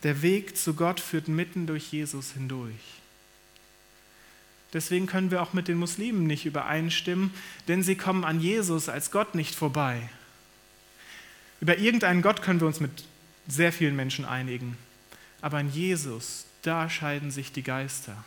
Der 0.02 0.22
Weg 0.22 0.56
zu 0.56 0.74
Gott 0.74 1.00
führt 1.00 1.28
mitten 1.28 1.66
durch 1.66 1.92
Jesus 1.92 2.32
hindurch. 2.32 2.72
Deswegen 4.72 5.06
können 5.06 5.30
wir 5.30 5.42
auch 5.42 5.54
mit 5.54 5.66
den 5.68 5.78
Muslimen 5.78 6.26
nicht 6.26 6.46
übereinstimmen, 6.46 7.32
denn 7.68 7.82
sie 7.82 7.96
kommen 7.96 8.24
an 8.24 8.40
Jesus 8.40 8.88
als 8.88 9.10
Gott 9.10 9.34
nicht 9.34 9.54
vorbei. 9.54 10.08
Über 11.60 11.78
irgendeinen 11.78 12.22
Gott 12.22 12.42
können 12.42 12.60
wir 12.60 12.66
uns 12.66 12.80
mit 12.80 13.04
sehr 13.48 13.72
vielen 13.72 13.96
Menschen 13.96 14.24
einigen, 14.24 14.76
aber 15.40 15.56
an 15.58 15.72
Jesus, 15.72 16.44
da 16.62 16.90
scheiden 16.90 17.30
sich 17.30 17.50
die 17.50 17.62
Geister. 17.62 18.24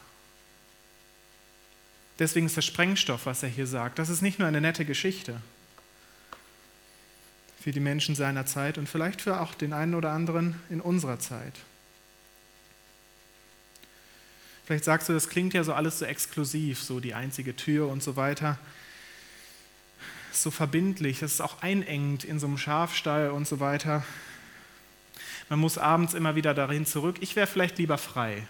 Deswegen 2.22 2.46
ist 2.46 2.56
das 2.56 2.66
Sprengstoff, 2.66 3.26
was 3.26 3.42
er 3.42 3.50
hier 3.50 3.66
sagt. 3.66 3.98
Das 3.98 4.08
ist 4.08 4.22
nicht 4.22 4.38
nur 4.38 4.48
eine 4.48 4.62
nette 4.62 4.86
Geschichte 4.86 5.42
für 7.60 7.72
die 7.72 7.80
Menschen 7.80 8.14
seiner 8.14 8.46
Zeit 8.46 8.78
und 8.78 8.88
vielleicht 8.88 9.24
für 9.24 9.42
auch 9.42 9.56
den 9.56 9.74
einen 9.74 9.96
oder 9.96 10.12
anderen 10.12 10.62
in 10.70 10.82
unserer 10.82 11.18
Zeit. 11.18 11.56
Vielleicht 14.66 14.84
sagst 14.84 15.10
du, 15.10 15.14
das 15.14 15.30
klingt 15.30 15.56
ja 15.56 15.64
so 15.64 15.74
alles 15.74 15.98
so 15.98 16.06
exklusiv, 16.06 16.84
so 16.84 17.00
die 17.00 17.16
einzige 17.16 17.56
Tür 17.56 17.88
und 17.88 18.04
so 18.04 18.16
weiter. 18.16 18.60
So 20.32 20.52
verbindlich, 20.52 21.22
das 21.22 21.32
ist 21.34 21.42
auch 21.42 21.64
einengend 21.64 22.24
in 22.24 22.40
so 22.40 22.46
einem 22.46 22.60
Schafstall 22.60 23.32
und 23.32 23.48
so 23.48 23.60
weiter. 23.60 24.06
Man 25.50 25.58
muss 25.58 25.80
abends 25.80 26.14
immer 26.14 26.36
wieder 26.36 26.54
dahin 26.54 26.86
zurück. 26.86 27.16
Ich 27.22 27.36
wäre 27.36 27.48
vielleicht 27.48 27.80
lieber 27.80 27.98
frei. 27.98 28.44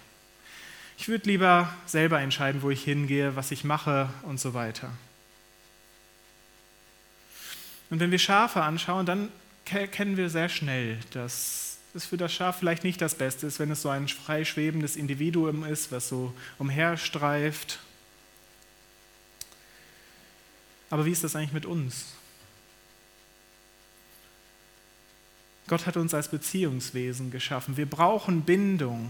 Ich 1.01 1.07
würde 1.07 1.27
lieber 1.27 1.73
selber 1.87 2.21
entscheiden, 2.21 2.61
wo 2.61 2.69
ich 2.69 2.83
hingehe, 2.83 3.35
was 3.35 3.49
ich 3.49 3.63
mache 3.63 4.07
und 4.21 4.39
so 4.39 4.53
weiter. 4.53 4.91
Und 7.89 7.99
wenn 7.99 8.11
wir 8.11 8.19
Schafe 8.19 8.61
anschauen, 8.61 9.07
dann 9.07 9.29
kennen 9.65 10.15
wir 10.15 10.29
sehr 10.29 10.47
schnell, 10.47 10.99
dass 11.09 11.79
es 11.95 12.05
für 12.05 12.17
das 12.17 12.31
Schaf 12.31 12.59
vielleicht 12.59 12.83
nicht 12.83 13.01
das 13.01 13.15
Beste 13.15 13.47
ist, 13.47 13.57
wenn 13.57 13.71
es 13.71 13.81
so 13.81 13.89
ein 13.89 14.07
freischwebendes 14.07 14.95
Individuum 14.95 15.63
ist, 15.63 15.91
was 15.91 16.07
so 16.07 16.35
umherstreift. 16.59 17.79
Aber 20.91 21.03
wie 21.07 21.11
ist 21.11 21.23
das 21.23 21.35
eigentlich 21.35 21.51
mit 21.51 21.65
uns? 21.65 22.13
Gott 25.67 25.87
hat 25.87 25.97
uns 25.97 26.13
als 26.13 26.27
Beziehungswesen 26.27 27.31
geschaffen. 27.31 27.75
Wir 27.75 27.89
brauchen 27.89 28.43
Bindung 28.43 29.09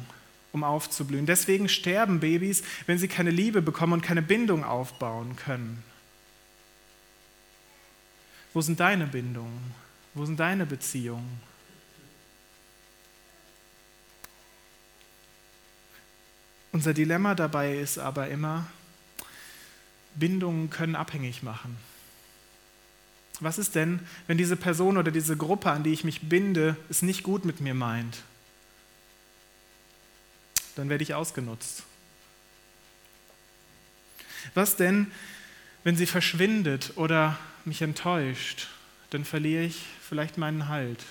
um 0.51 0.63
aufzublühen. 0.63 1.25
Deswegen 1.25 1.70
sterben 1.70 2.20
Babys, 2.20 2.63
wenn 2.86 2.98
sie 2.98 3.08
keine 3.08 3.31
Liebe 3.31 3.62
bekommen 3.62 3.93
und 3.93 4.01
keine 4.01 4.22
Bindung 4.22 4.63
aufbauen 4.63 5.36
können. 5.36 5.84
Wo 8.53 8.62
sind 8.62 8.79
deine 8.79 9.08
Bindungen? 9.08 9.74
Wo 10.13 10.25
sind 10.25 10.39
deine 10.39 10.65
Beziehungen? 10.65 11.41
Unser 16.74 16.93
Dilemma 16.93 17.36
dabei 17.36 17.77
ist 17.77 17.98
aber 17.98 18.29
immer, 18.29 18.65
Bindungen 20.15 20.70
können 20.70 20.96
abhängig 20.96 21.43
machen. 21.43 21.77
Was 23.39 23.58
ist 23.58 23.75
denn, 23.75 24.00
wenn 24.27 24.38
diese 24.38 24.55
Person 24.55 24.98
oder 24.98 25.12
diese 25.12 25.36
Gruppe, 25.36 25.72
an 25.72 25.84
die 25.84 25.93
ich 25.93 26.03
mich 26.03 26.29
binde, 26.29 26.77
es 26.89 27.01
nicht 27.01 27.24
gut 27.24 27.43
mit 27.43 27.60
mir 27.60 27.74
meint? 27.74 28.24
Dann 30.75 30.90
werde 30.90 31.04
ich 31.04 31.13
ausgenutzt. 31.13 31.84
Was 34.54 34.75
denn, 34.75 35.12
wenn 35.84 35.96
sie 35.96 36.06
verschwindet 36.06 36.94
oder 36.96 37.38
mich 37.66 37.82
enttäuscht? 37.82 38.68
Dann 39.12 39.25
verliere 39.25 39.63
ich 39.63 39.84
vielleicht 40.01 40.38
meinen 40.38 40.68
Halt. 40.68 41.04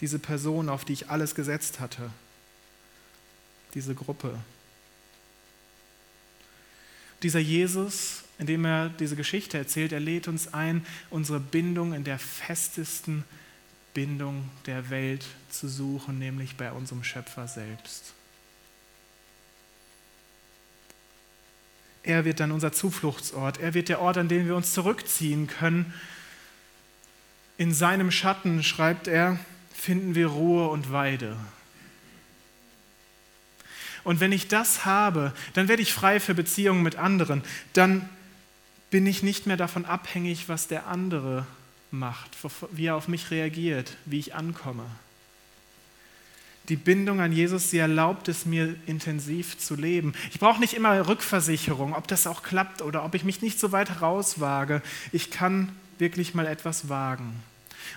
Diese 0.00 0.18
Person, 0.18 0.68
auf 0.68 0.84
die 0.84 0.94
ich 0.94 1.10
alles 1.10 1.34
gesetzt 1.34 1.80
hatte. 1.80 2.10
Diese 3.74 3.94
Gruppe. 3.94 4.38
Dieser 7.22 7.38
Jesus, 7.38 8.24
indem 8.38 8.64
er 8.64 8.88
diese 8.88 9.14
Geschichte 9.14 9.58
erzählt, 9.58 9.92
er 9.92 10.00
lädt 10.00 10.26
uns 10.26 10.54
ein, 10.54 10.86
unsere 11.10 11.38
Bindung 11.38 11.92
in 11.92 12.04
der 12.04 12.18
festesten 12.18 13.24
Bindung 13.94 14.48
der 14.66 14.90
Welt 14.90 15.24
zu 15.50 15.68
suchen, 15.68 16.18
nämlich 16.18 16.56
bei 16.56 16.70
unserem 16.70 17.02
Schöpfer 17.02 17.48
selbst. 17.48 18.14
Er 22.02 22.24
wird 22.24 22.40
dann 22.40 22.52
unser 22.52 22.72
Zufluchtsort. 22.72 23.58
Er 23.60 23.74
wird 23.74 23.88
der 23.88 24.00
Ort, 24.00 24.16
an 24.16 24.28
den 24.28 24.46
wir 24.46 24.56
uns 24.56 24.72
zurückziehen 24.72 25.46
können. 25.46 25.92
In 27.58 27.74
seinem 27.74 28.10
Schatten, 28.10 28.62
schreibt 28.62 29.06
er, 29.06 29.38
finden 29.74 30.14
wir 30.14 30.28
Ruhe 30.28 30.68
und 30.68 30.92
Weide. 30.92 31.36
Und 34.02 34.20
wenn 34.20 34.32
ich 34.32 34.48
das 34.48 34.86
habe, 34.86 35.34
dann 35.52 35.68
werde 35.68 35.82
ich 35.82 35.92
frei 35.92 36.20
für 36.20 36.34
Beziehungen 36.34 36.82
mit 36.82 36.96
anderen. 36.96 37.42
Dann 37.74 38.08
bin 38.90 39.06
ich 39.06 39.22
nicht 39.22 39.46
mehr 39.46 39.58
davon 39.58 39.84
abhängig, 39.84 40.48
was 40.48 40.68
der 40.68 40.86
andere 40.86 41.46
macht, 41.90 42.36
wie 42.72 42.86
er 42.86 42.96
auf 42.96 43.08
mich 43.08 43.30
reagiert, 43.30 43.96
wie 44.04 44.18
ich 44.18 44.34
ankomme. 44.34 44.84
Die 46.68 46.76
Bindung 46.76 47.20
an 47.20 47.32
Jesus, 47.32 47.70
sie 47.70 47.78
erlaubt 47.78 48.28
es 48.28 48.46
mir 48.46 48.76
intensiv 48.86 49.58
zu 49.58 49.74
leben. 49.74 50.14
Ich 50.30 50.38
brauche 50.38 50.60
nicht 50.60 50.74
immer 50.74 51.08
Rückversicherung, 51.08 51.94
ob 51.94 52.06
das 52.06 52.28
auch 52.28 52.44
klappt 52.44 52.80
oder 52.80 53.04
ob 53.04 53.14
ich 53.14 53.24
mich 53.24 53.42
nicht 53.42 53.58
so 53.58 53.72
weit 53.72 54.00
rauswage. 54.00 54.82
Ich 55.10 55.30
kann 55.30 55.72
wirklich 55.98 56.34
mal 56.34 56.46
etwas 56.46 56.88
wagen. 56.88 57.42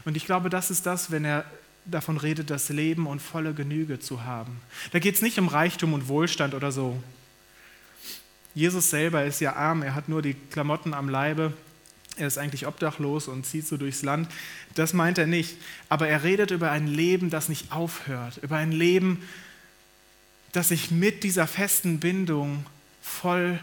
Und 0.05 0.17
ich 0.17 0.25
glaube, 0.25 0.49
das 0.49 0.71
ist 0.71 0.87
das, 0.87 1.11
wenn 1.11 1.23
er 1.23 1.45
davon 1.85 2.17
redet, 2.17 2.49
das 2.49 2.69
Leben 2.69 3.05
und 3.05 3.21
volle 3.21 3.53
Genüge 3.53 3.99
zu 3.99 4.23
haben. 4.23 4.59
Da 4.91 4.99
geht 4.99 5.15
es 5.15 5.21
nicht 5.21 5.37
um 5.37 5.49
Reichtum 5.49 5.93
und 5.93 6.07
Wohlstand 6.07 6.55
oder 6.55 6.71
so. 6.71 7.01
Jesus 8.55 8.89
selber 8.89 9.25
ist 9.25 9.39
ja 9.39 9.55
arm, 9.55 9.81
er 9.81 9.95
hat 9.95 10.09
nur 10.09 10.21
die 10.21 10.35
Klamotten 10.35 10.93
am 10.93 11.09
Leibe, 11.09 11.53
er 12.15 12.27
ist 12.27 12.37
eigentlich 12.37 12.67
obdachlos 12.67 13.27
und 13.27 13.45
zieht 13.45 13.67
so 13.67 13.77
durchs 13.77 14.03
Land. 14.03 14.29
Das 14.75 14.93
meint 14.93 15.17
er 15.17 15.27
nicht. 15.27 15.57
Aber 15.89 16.07
er 16.07 16.23
redet 16.23 16.51
über 16.51 16.71
ein 16.71 16.87
Leben, 16.87 17.29
das 17.29 17.49
nicht 17.49 17.71
aufhört, 17.71 18.37
über 18.43 18.57
ein 18.57 18.71
Leben, 18.71 19.23
das 20.51 20.67
sich 20.67 20.91
mit 20.91 21.23
dieser 21.23 21.47
festen 21.47 21.99
Bindung 21.99 22.65
voll 23.01 23.59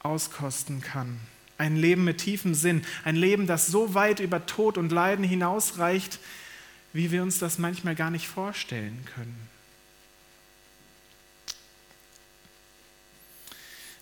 auskosten 0.00 0.80
kann. 0.80 1.18
Ein 1.58 1.76
Leben 1.76 2.04
mit 2.04 2.18
tiefem 2.18 2.54
Sinn, 2.54 2.84
ein 3.04 3.16
Leben, 3.16 3.48
das 3.48 3.66
so 3.66 3.94
weit 3.94 4.20
über 4.20 4.46
Tod 4.46 4.78
und 4.78 4.92
Leiden 4.92 5.24
hinausreicht, 5.24 6.20
wie 6.92 7.10
wir 7.10 7.22
uns 7.22 7.38
das 7.38 7.58
manchmal 7.58 7.96
gar 7.96 8.10
nicht 8.10 8.28
vorstellen 8.28 9.04
können. 9.14 9.48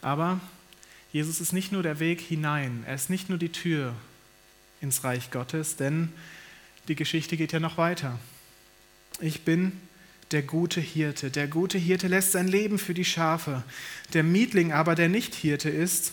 Aber 0.02 0.38
Jesus 1.16 1.40
ist 1.40 1.54
nicht 1.54 1.72
nur 1.72 1.82
der 1.82 1.98
Weg 1.98 2.20
hinein, 2.20 2.84
er 2.86 2.94
ist 2.94 3.08
nicht 3.08 3.30
nur 3.30 3.38
die 3.38 3.48
Tür 3.48 3.94
ins 4.82 5.02
Reich 5.02 5.30
Gottes, 5.30 5.76
denn 5.76 6.12
die 6.88 6.94
Geschichte 6.94 7.38
geht 7.38 7.52
ja 7.52 7.58
noch 7.58 7.78
weiter. 7.78 8.18
Ich 9.20 9.40
bin 9.40 9.72
der 10.30 10.42
gute 10.42 10.78
Hirte. 10.78 11.30
Der 11.30 11.48
gute 11.48 11.78
Hirte 11.78 12.08
lässt 12.08 12.32
sein 12.32 12.46
Leben 12.46 12.78
für 12.78 12.92
die 12.92 13.06
Schafe. 13.06 13.64
Der 14.12 14.24
Mietling 14.24 14.72
aber, 14.72 14.94
der 14.94 15.08
nicht 15.08 15.34
Hirte 15.34 15.70
ist, 15.70 16.12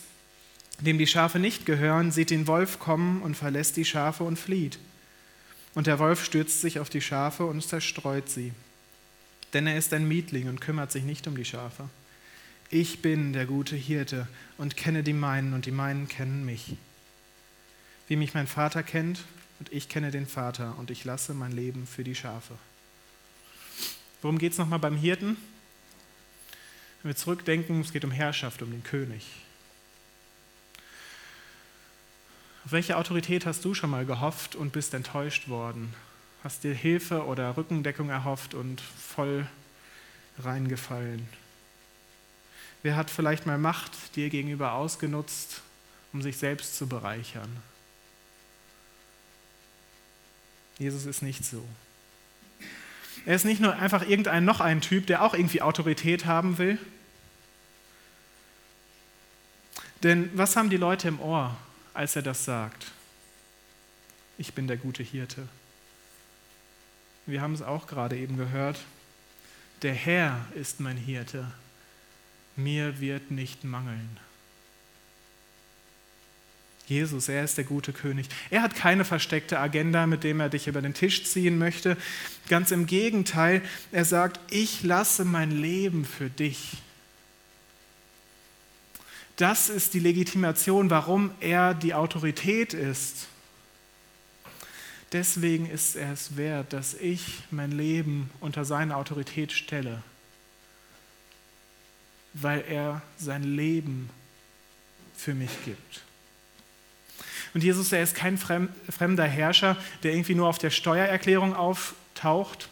dem 0.79 0.97
die 0.97 1.05
Schafe 1.05 1.37
nicht 1.37 1.65
gehören, 1.65 2.13
sieht 2.13 2.29
den 2.29 2.47
Wolf 2.47 2.79
kommen 2.79 3.21
und 3.23 3.35
verlässt 3.35 3.75
die 3.75 3.83
Schafe 3.83 4.23
und 4.23 4.39
flieht. 4.39 4.79
Und 5.75 5.85
der 5.85 5.99
Wolf 5.99 6.23
stürzt 6.23 6.61
sich 6.61 6.79
auf 6.79 6.89
die 6.89 7.01
Schafe 7.01 7.45
und 7.45 7.61
zerstreut 7.61 8.29
sie. 8.29 8.53
Denn 9.51 9.67
er 9.67 9.77
ist 9.77 9.91
ein 9.91 10.07
Mietling 10.07 10.47
und 10.47 10.61
kümmert 10.61 10.93
sich 10.93 11.03
nicht 11.03 11.27
um 11.27 11.35
die 11.35 11.43
Schafe. 11.43 11.89
Ich 12.73 13.03
bin 13.03 13.33
der 13.33 13.45
gute 13.45 13.75
Hirte 13.75 14.27
und 14.57 14.75
kenne 14.75 15.03
die 15.03 15.13
meinen 15.13 15.53
und 15.53 15.67
die 15.67 15.71
meinen 15.71 16.07
kennen 16.07 16.43
mich. 16.43 16.75
Wie 18.07 18.15
mich 18.15 18.33
mein 18.33 18.47
Vater 18.47 18.81
kennt 18.81 19.19
und 19.59 19.71
ich 19.71 19.89
kenne 19.89 20.09
den 20.09 20.25
Vater 20.25 20.75
und 20.79 20.89
ich 20.89 21.05
lasse 21.05 21.35
mein 21.35 21.51
Leben 21.51 21.85
für 21.85 22.03
die 22.03 22.15
Schafe. 22.15 22.55
Worum 24.23 24.39
geht 24.39 24.53
es 24.53 24.57
nochmal 24.57 24.79
beim 24.79 24.97
Hirten? 24.97 25.37
Wenn 27.03 27.09
wir 27.11 27.15
zurückdenken, 27.15 27.81
es 27.81 27.93
geht 27.93 28.05
um 28.05 28.09
Herrschaft, 28.09 28.63
um 28.63 28.71
den 28.71 28.81
König. 28.81 29.23
Auf 32.65 32.71
welche 32.71 32.97
Autorität 32.97 33.45
hast 33.45 33.63
du 33.63 33.75
schon 33.75 33.91
mal 33.91 34.07
gehofft 34.07 34.55
und 34.55 34.73
bist 34.73 34.95
enttäuscht 34.95 35.47
worden? 35.47 35.93
Hast 36.43 36.63
dir 36.63 36.73
Hilfe 36.73 37.27
oder 37.27 37.55
Rückendeckung 37.55 38.09
erhofft 38.09 38.55
und 38.55 38.81
voll 38.81 39.45
reingefallen? 40.39 41.42
Wer 42.83 42.97
hat 42.97 43.09
vielleicht 43.09 43.45
mal 43.45 43.57
Macht 43.57 44.15
dir 44.17 44.29
gegenüber 44.29 44.73
ausgenutzt, 44.73 45.61
um 46.11 46.21
sich 46.21 46.37
selbst 46.37 46.75
zu 46.75 46.85
bereichern? 46.85 47.49
Jesus 50.77 51.05
ist 51.05 51.21
nicht 51.21 51.45
so. 51.45 51.65
Er 53.25 53.35
ist 53.35 53.45
nicht 53.45 53.61
nur 53.61 53.73
einfach 53.73 54.07
irgendein 54.07 54.43
noch 54.43 54.59
ein 54.59 54.81
Typ, 54.81 55.07
der 55.07 55.23
auch 55.23 55.33
irgendwie 55.33 55.61
Autorität 55.61 56.25
haben 56.25 56.57
will. 56.57 56.77
Denn 60.03 60.29
was 60.37 60.57
haben 60.57 60.69
die 60.69 60.77
Leute 60.77 61.07
im 61.07 61.21
Ohr, 61.21 61.55
als 61.93 62.17
er 62.17 62.21
das 62.21 62.43
sagt? 62.43 62.91
Ich 64.37 64.53
bin 64.53 64.67
der 64.67 64.75
gute 64.75 65.03
Hirte. 65.03 65.47
Wir 67.25 67.39
haben 67.39 67.53
es 67.53 67.61
auch 67.61 67.87
gerade 67.87 68.17
eben 68.17 68.35
gehört. 68.35 68.81
Der 69.83 69.93
Herr 69.93 70.45
ist 70.55 70.81
mein 70.81 70.97
Hirte 70.97 71.49
mir 72.55 72.99
wird 72.99 73.31
nicht 73.31 73.63
mangeln. 73.63 74.19
Jesus, 76.85 77.29
er 77.29 77.43
ist 77.43 77.57
der 77.57 77.63
gute 77.63 77.93
König. 77.93 78.27
Er 78.49 78.61
hat 78.61 78.75
keine 78.75 79.05
versteckte 79.05 79.57
Agenda, 79.59 80.05
mit 80.05 80.23
dem 80.23 80.39
er 80.39 80.49
dich 80.49 80.67
über 80.67 80.81
den 80.81 80.93
Tisch 80.93 81.23
ziehen 81.23 81.57
möchte. 81.57 81.97
Ganz 82.49 82.71
im 82.71 82.85
Gegenteil, 82.87 83.61
er 83.91 84.03
sagt, 84.03 84.39
ich 84.51 84.83
lasse 84.83 85.23
mein 85.23 85.51
Leben 85.51 86.03
für 86.03 86.29
dich. 86.29 86.77
Das 89.37 89.69
ist 89.69 89.93
die 89.93 89.99
Legitimation, 89.99 90.89
warum 90.89 91.31
er 91.39 91.73
die 91.73 91.93
Autorität 91.93 92.73
ist. 92.73 93.27
Deswegen 95.13 95.69
ist 95.69 95.95
er 95.95 96.11
es 96.11 96.35
wert, 96.37 96.73
dass 96.73 96.93
ich 96.95 97.43
mein 97.49 97.71
Leben 97.71 98.29
unter 98.41 98.65
seine 98.65 98.97
Autorität 98.97 99.51
stelle 99.51 100.03
weil 102.33 102.63
er 102.67 103.01
sein 103.17 103.43
Leben 103.43 104.09
für 105.15 105.33
mich 105.33 105.51
gibt. 105.65 106.01
Und 107.53 107.63
Jesus, 107.63 107.91
er 107.91 108.01
ist 108.01 108.15
kein 108.15 108.37
fremder 108.37 109.25
Herrscher, 109.27 109.77
der 110.01 110.13
irgendwie 110.13 110.35
nur 110.35 110.47
auf 110.47 110.57
der 110.57 110.71
Steuererklärung 110.71 111.55
auftaucht. 111.55 112.67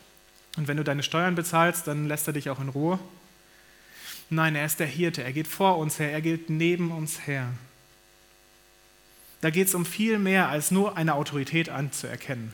Und 0.57 0.67
wenn 0.67 0.77
du 0.77 0.83
deine 0.83 1.03
Steuern 1.03 1.35
bezahlst, 1.35 1.87
dann 1.87 2.07
lässt 2.07 2.27
er 2.27 2.33
dich 2.33 2.49
auch 2.49 2.59
in 2.59 2.69
Ruhe. 2.69 2.99
Nein, 4.29 4.55
er 4.55 4.65
ist 4.65 4.79
der 4.79 4.87
Hirte. 4.87 5.23
Er 5.23 5.33
geht 5.33 5.47
vor 5.47 5.77
uns 5.77 5.99
her. 5.99 6.11
Er 6.11 6.21
geht 6.21 6.49
neben 6.49 6.91
uns 6.91 7.27
her. 7.27 7.51
Da 9.41 9.49
geht 9.49 9.67
es 9.67 9.75
um 9.75 9.85
viel 9.85 10.19
mehr 10.19 10.49
als 10.49 10.71
nur 10.71 10.97
eine 10.97 11.15
Autorität 11.15 11.69
anzuerkennen. 11.69 12.53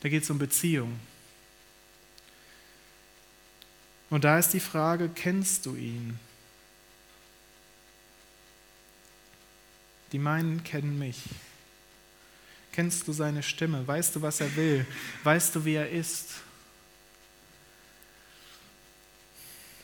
Da 0.00 0.08
geht 0.08 0.22
es 0.22 0.30
um 0.30 0.38
Beziehung. 0.38 0.98
Und 4.10 4.24
da 4.24 4.38
ist 4.38 4.52
die 4.52 4.60
Frage, 4.60 5.08
kennst 5.08 5.66
du 5.66 5.76
ihn? 5.76 6.18
Die 10.12 10.18
meinen 10.18 10.64
kennen 10.64 10.98
mich. 10.98 11.22
Kennst 12.72 13.06
du 13.06 13.12
seine 13.12 13.42
Stimme? 13.42 13.86
Weißt 13.86 14.16
du, 14.16 14.22
was 14.22 14.40
er 14.40 14.54
will? 14.56 14.86
Weißt 15.22 15.54
du, 15.54 15.64
wie 15.64 15.74
er 15.74 15.90
ist? 15.90 16.42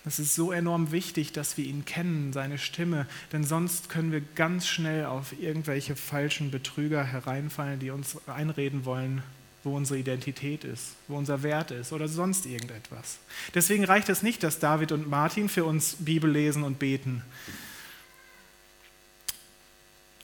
Es 0.04 0.20
ist 0.20 0.36
so 0.36 0.52
enorm 0.52 0.92
wichtig, 0.92 1.32
dass 1.32 1.56
wir 1.56 1.64
ihn 1.64 1.84
kennen, 1.84 2.32
seine 2.32 2.58
Stimme, 2.58 3.08
denn 3.32 3.42
sonst 3.42 3.88
können 3.88 4.12
wir 4.12 4.20
ganz 4.36 4.68
schnell 4.68 5.06
auf 5.06 5.32
irgendwelche 5.40 5.96
falschen 5.96 6.52
Betrüger 6.52 7.02
hereinfallen, 7.02 7.80
die 7.80 7.90
uns 7.90 8.16
einreden 8.28 8.84
wollen, 8.84 9.24
wo 9.66 9.76
unsere 9.76 9.98
Identität 9.98 10.62
ist, 10.62 10.94
wo 11.08 11.18
unser 11.18 11.42
Wert 11.42 11.72
ist 11.72 11.92
oder 11.92 12.06
sonst 12.06 12.46
irgendetwas. 12.46 13.18
Deswegen 13.52 13.84
reicht 13.84 14.08
es 14.08 14.22
nicht, 14.22 14.44
dass 14.44 14.60
David 14.60 14.92
und 14.92 15.10
Martin 15.10 15.48
für 15.48 15.64
uns 15.64 15.96
Bibel 15.98 16.30
lesen 16.30 16.62
und 16.62 16.78
beten. 16.78 17.22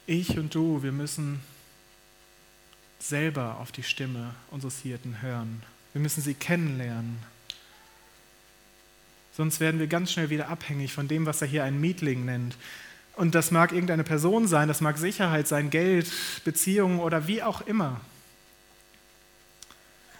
Ich 0.07 0.37
und 0.37 0.55
du, 0.55 0.81
wir 0.81 0.93
müssen 0.93 1.41
selber 2.99 3.57
auf 3.59 3.73
die 3.73 3.83
Stimme 3.83 4.33
unseres 4.49 4.79
Hirten 4.79 5.21
hören. 5.21 5.61
Wir 5.91 6.01
müssen 6.01 6.21
sie 6.21 6.33
kennenlernen. 6.33 7.19
Sonst 9.35 9.59
werden 9.59 9.79
wir 9.79 9.87
ganz 9.87 10.13
schnell 10.13 10.29
wieder 10.29 10.47
abhängig 10.47 10.93
von 10.93 11.09
dem, 11.09 11.25
was 11.25 11.41
er 11.41 11.49
hier 11.49 11.65
einen 11.65 11.81
Mietling 11.81 12.23
nennt. 12.23 12.55
Und 13.17 13.35
das 13.35 13.51
mag 13.51 13.73
irgendeine 13.73 14.05
Person 14.05 14.47
sein, 14.47 14.69
das 14.69 14.79
mag 14.79 14.97
Sicherheit 14.97 15.49
sein, 15.49 15.69
Geld, 15.69 16.09
Beziehungen 16.45 16.99
oder 16.99 17.27
wie 17.27 17.43
auch 17.43 17.59
immer. 17.61 17.99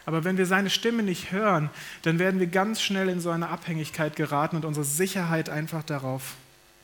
Aber 0.05 0.23
wenn 0.23 0.37
wir 0.37 0.45
seine 0.45 0.69
Stimme 0.69 1.03
nicht 1.03 1.31
hören, 1.31 1.69
dann 2.01 2.19
werden 2.19 2.39
wir 2.39 2.47
ganz 2.47 2.81
schnell 2.81 3.09
in 3.09 3.21
so 3.21 3.29
eine 3.29 3.49
Abhängigkeit 3.49 4.15
geraten 4.15 4.57
und 4.57 4.65
unsere 4.65 4.85
Sicherheit 4.85 5.49
einfach 5.49 5.83
darauf 5.83 6.35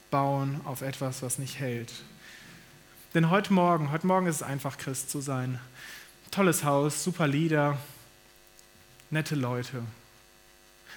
bauen, 0.09 0.61
auf 0.63 0.81
etwas, 0.81 1.21
was 1.21 1.37
nicht 1.37 1.59
hält. 1.59 1.91
Denn 3.13 3.29
heute 3.29 3.53
Morgen, 3.53 3.91
heute 3.91 4.07
Morgen 4.07 4.27
ist 4.27 4.37
es 4.37 4.43
einfach, 4.43 4.77
Christ 4.77 5.09
zu 5.09 5.19
sein. 5.19 5.59
Tolles 6.31 6.63
Haus, 6.63 7.03
super 7.03 7.27
Lieder, 7.27 7.77
nette 9.09 9.35
Leute. 9.35 9.83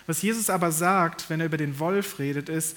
Was 0.07 0.23
Jesus 0.23 0.51
aber 0.51 0.73
sagt, 0.73 1.31
wenn 1.31 1.41
er 1.41 1.47
über 1.47 1.57
den 1.57 1.79
Wolf 1.79 2.19
redet, 2.19 2.49
ist, 2.49 2.77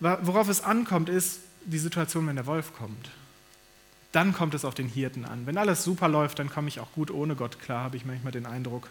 worauf 0.00 0.48
es 0.48 0.62
ankommt, 0.62 1.08
ist 1.08 1.40
die 1.64 1.78
Situation, 1.78 2.26
wenn 2.26 2.36
der 2.36 2.46
Wolf 2.46 2.74
kommt 2.76 3.10
dann 4.14 4.32
kommt 4.32 4.54
es 4.54 4.64
auf 4.64 4.74
den 4.74 4.88
Hirten 4.88 5.24
an. 5.24 5.46
Wenn 5.46 5.58
alles 5.58 5.82
super 5.84 6.08
läuft, 6.08 6.38
dann 6.38 6.50
komme 6.50 6.68
ich 6.68 6.80
auch 6.80 6.92
gut 6.92 7.10
ohne 7.10 7.34
Gott 7.34 7.60
klar, 7.60 7.84
habe 7.84 7.96
ich 7.96 8.04
manchmal 8.04 8.32
den 8.32 8.46
Eindruck. 8.46 8.88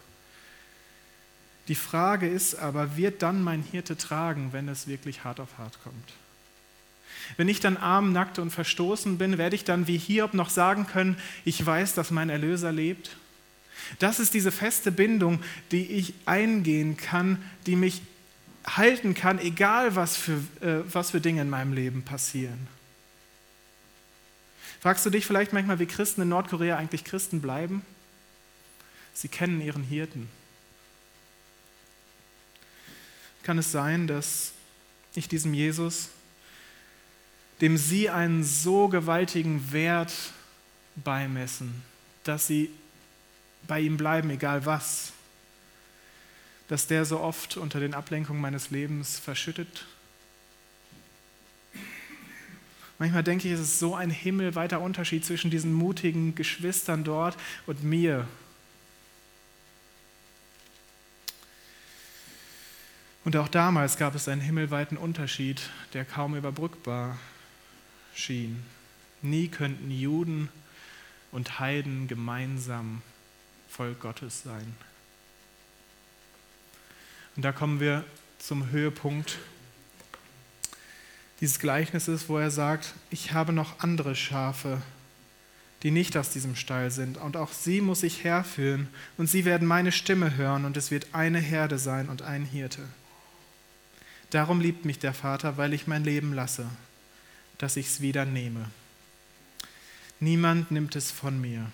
Die 1.68 1.74
Frage 1.74 2.28
ist 2.28 2.56
aber, 2.56 2.96
wird 2.96 3.22
dann 3.22 3.42
mein 3.42 3.62
Hirte 3.62 3.96
tragen, 3.96 4.52
wenn 4.52 4.68
es 4.68 4.86
wirklich 4.86 5.24
hart 5.24 5.40
auf 5.40 5.56
hart 5.56 5.78
kommt? 5.82 6.12
Wenn 7.38 7.48
ich 7.48 7.60
dann 7.60 7.78
arm, 7.78 8.12
nackt 8.12 8.38
und 8.38 8.50
verstoßen 8.50 9.16
bin, 9.16 9.38
werde 9.38 9.56
ich 9.56 9.64
dann 9.64 9.86
wie 9.86 9.96
Hiob 9.96 10.34
noch 10.34 10.50
sagen 10.50 10.86
können, 10.86 11.16
ich 11.46 11.64
weiß, 11.64 11.94
dass 11.94 12.10
mein 12.10 12.28
Erlöser 12.28 12.70
lebt? 12.70 13.16
Das 13.98 14.20
ist 14.20 14.34
diese 14.34 14.52
feste 14.52 14.92
Bindung, 14.92 15.40
die 15.70 15.86
ich 15.86 16.14
eingehen 16.26 16.98
kann, 16.98 17.42
die 17.66 17.76
mich 17.76 18.02
halten 18.66 19.14
kann, 19.14 19.38
egal 19.38 19.96
was 19.96 20.16
für, 20.16 20.36
äh, 20.60 20.82
was 20.92 21.10
für 21.12 21.20
Dinge 21.20 21.42
in 21.42 21.50
meinem 21.50 21.72
Leben 21.72 22.02
passieren. 22.02 22.66
Fragst 24.84 25.04
du 25.04 25.10
dich 25.10 25.26
vielleicht 25.26 25.52
manchmal, 25.52 25.80
wie 25.80 25.86
Christen 25.86 26.22
in 26.22 26.28
Nordkorea 26.28 26.76
eigentlich 26.76 27.02
Christen 27.02 27.40
bleiben? 27.40 27.82
Sie 29.14 29.26
kennen 29.26 29.60
ihren 29.60 29.82
Hirten. 29.82 30.28
Kann 33.42 33.58
es 33.58 33.72
sein, 33.72 34.06
dass 34.06 34.52
ich 35.16 35.26
diesem 35.26 35.54
Jesus 35.54 36.10
dem 37.60 37.76
sie 37.76 38.10
einen 38.10 38.44
so 38.44 38.88
gewaltigen 38.88 39.72
Wert 39.72 40.12
beimessen, 40.96 41.82
dass 42.24 42.46
sie 42.46 42.70
bei 43.66 43.80
ihm 43.80 43.96
bleiben, 43.96 44.30
egal 44.30 44.66
was, 44.66 45.12
dass 46.68 46.86
der 46.86 47.04
so 47.04 47.20
oft 47.20 47.56
unter 47.56 47.80
den 47.80 47.94
Ablenkungen 47.94 48.42
meines 48.42 48.70
Lebens 48.70 49.18
verschüttet. 49.18 49.86
Manchmal 52.98 53.24
denke 53.24 53.48
ich, 53.48 53.54
es 53.54 53.60
ist 53.60 53.78
so 53.78 53.94
ein 53.94 54.10
himmelweiter 54.10 54.80
Unterschied 54.80 55.24
zwischen 55.24 55.50
diesen 55.50 55.72
mutigen 55.72 56.34
Geschwistern 56.34 57.04
dort 57.04 57.36
und 57.66 57.82
mir. 57.82 58.26
Und 63.24 63.36
auch 63.36 63.48
damals 63.48 63.96
gab 63.96 64.14
es 64.14 64.28
einen 64.28 64.42
himmelweiten 64.42 64.96
Unterschied, 64.98 65.62
der 65.92 66.04
kaum 66.04 66.36
überbrückbar 66.36 67.18
schien. 68.14 68.62
Nie 69.22 69.48
könnten 69.48 69.90
Juden 69.90 70.50
und 71.32 71.58
Heiden 71.58 72.06
gemeinsam 72.06 73.02
Volk 73.68 74.00
Gottes 74.00 74.42
sein. 74.42 74.76
Und 77.34 77.44
da 77.44 77.50
kommen 77.50 77.80
wir 77.80 78.04
zum 78.38 78.70
Höhepunkt 78.70 79.38
dieses 81.44 81.58
Gleichnisses, 81.58 82.30
wo 82.30 82.38
er 82.38 82.50
sagt, 82.50 82.94
ich 83.10 83.34
habe 83.34 83.52
noch 83.52 83.80
andere 83.80 84.16
Schafe, 84.16 84.80
die 85.82 85.90
nicht 85.90 86.16
aus 86.16 86.30
diesem 86.30 86.56
Stall 86.56 86.90
sind, 86.90 87.18
und 87.18 87.36
auch 87.36 87.52
sie 87.52 87.82
muss 87.82 88.02
ich 88.02 88.24
herführen, 88.24 88.88
und 89.18 89.26
sie 89.26 89.44
werden 89.44 89.68
meine 89.68 89.92
Stimme 89.92 90.38
hören, 90.38 90.64
und 90.64 90.78
es 90.78 90.90
wird 90.90 91.08
eine 91.12 91.40
Herde 91.40 91.78
sein 91.78 92.08
und 92.08 92.22
ein 92.22 92.46
Hirte. 92.46 92.80
Darum 94.30 94.58
liebt 94.58 94.86
mich 94.86 95.00
der 95.00 95.12
Vater, 95.12 95.58
weil 95.58 95.74
ich 95.74 95.86
mein 95.86 96.02
Leben 96.02 96.32
lasse, 96.32 96.64
dass 97.58 97.76
ich 97.76 97.88
es 97.88 98.00
wieder 98.00 98.24
nehme. 98.24 98.70
Niemand 100.20 100.70
nimmt 100.70 100.96
es 100.96 101.10
von 101.10 101.38
mir, 101.38 101.70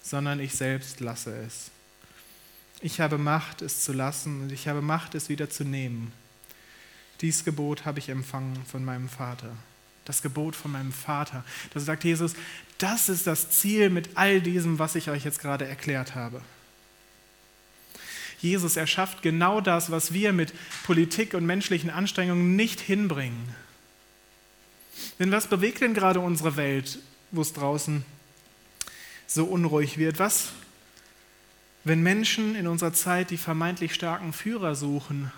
sondern 0.00 0.38
ich 0.38 0.54
selbst 0.54 1.00
lasse 1.00 1.36
es. 1.38 1.72
Ich 2.80 3.00
habe 3.00 3.18
Macht, 3.18 3.62
es 3.62 3.82
zu 3.82 3.92
lassen, 3.92 4.42
und 4.42 4.52
ich 4.52 4.68
habe 4.68 4.80
Macht, 4.80 5.16
es 5.16 5.28
wieder 5.28 5.50
zu 5.50 5.64
nehmen. 5.64 6.12
Dies 7.24 7.42
Gebot 7.42 7.86
habe 7.86 8.00
ich 8.00 8.10
empfangen 8.10 8.54
von 8.70 8.84
meinem 8.84 9.08
Vater. 9.08 9.48
Das 10.04 10.20
Gebot 10.20 10.54
von 10.54 10.72
meinem 10.72 10.92
Vater. 10.92 11.42
Das 11.72 11.86
sagt 11.86 12.04
Jesus, 12.04 12.34
das 12.76 13.08
ist 13.08 13.26
das 13.26 13.48
Ziel 13.48 13.88
mit 13.88 14.10
all 14.16 14.42
diesem, 14.42 14.78
was 14.78 14.94
ich 14.94 15.08
euch 15.08 15.24
jetzt 15.24 15.40
gerade 15.40 15.66
erklärt 15.66 16.14
habe. 16.14 16.42
Jesus 18.42 18.76
erschafft 18.76 19.22
genau 19.22 19.62
das, 19.62 19.90
was 19.90 20.12
wir 20.12 20.34
mit 20.34 20.52
Politik 20.82 21.32
und 21.32 21.46
menschlichen 21.46 21.88
Anstrengungen 21.88 22.56
nicht 22.56 22.78
hinbringen. 22.78 23.54
Denn 25.18 25.32
was 25.32 25.46
bewegt 25.46 25.80
denn 25.80 25.94
gerade 25.94 26.20
unsere 26.20 26.58
Welt, 26.58 26.98
wo 27.30 27.40
es 27.40 27.54
draußen 27.54 28.04
so 29.26 29.46
unruhig 29.46 29.96
wird? 29.96 30.18
Was, 30.18 30.52
wenn 31.84 32.02
Menschen 32.02 32.54
in 32.54 32.66
unserer 32.66 32.92
Zeit 32.92 33.30
die 33.30 33.38
vermeintlich 33.38 33.94
starken 33.94 34.34
Führer 34.34 34.74
suchen? 34.74 35.32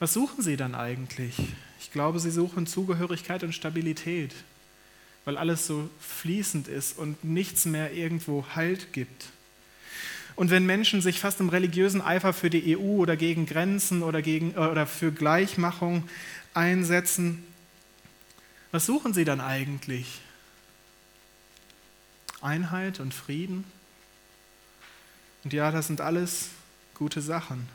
Was 0.00 0.14
suchen 0.14 0.42
sie 0.42 0.56
dann 0.56 0.74
eigentlich? 0.74 1.36
Ich 1.78 1.92
glaube, 1.92 2.18
sie 2.20 2.30
suchen 2.30 2.66
Zugehörigkeit 2.66 3.44
und 3.44 3.54
Stabilität, 3.54 4.34
weil 5.26 5.36
alles 5.36 5.66
so 5.66 5.90
fließend 6.00 6.68
ist 6.68 6.98
und 6.98 7.22
nichts 7.22 7.66
mehr 7.66 7.92
irgendwo 7.92 8.46
Halt 8.54 8.94
gibt. 8.94 9.26
Und 10.36 10.50
wenn 10.50 10.64
Menschen 10.64 11.02
sich 11.02 11.20
fast 11.20 11.38
im 11.40 11.50
religiösen 11.50 12.00
Eifer 12.00 12.32
für 12.32 12.48
die 12.48 12.78
EU 12.78 12.96
oder 12.96 13.14
gegen 13.14 13.44
Grenzen 13.44 14.02
oder, 14.02 14.22
gegen, 14.22 14.52
oder 14.52 14.86
für 14.86 15.12
Gleichmachung 15.12 16.08
einsetzen, 16.54 17.44
was 18.72 18.86
suchen 18.86 19.12
sie 19.12 19.26
dann 19.26 19.42
eigentlich? 19.42 20.22
Einheit 22.40 23.00
und 23.00 23.12
Frieden? 23.12 23.64
Und 25.44 25.52
ja, 25.52 25.70
das 25.70 25.88
sind 25.88 26.00
alles 26.00 26.48
gute 26.94 27.20
Sachen. 27.20 27.68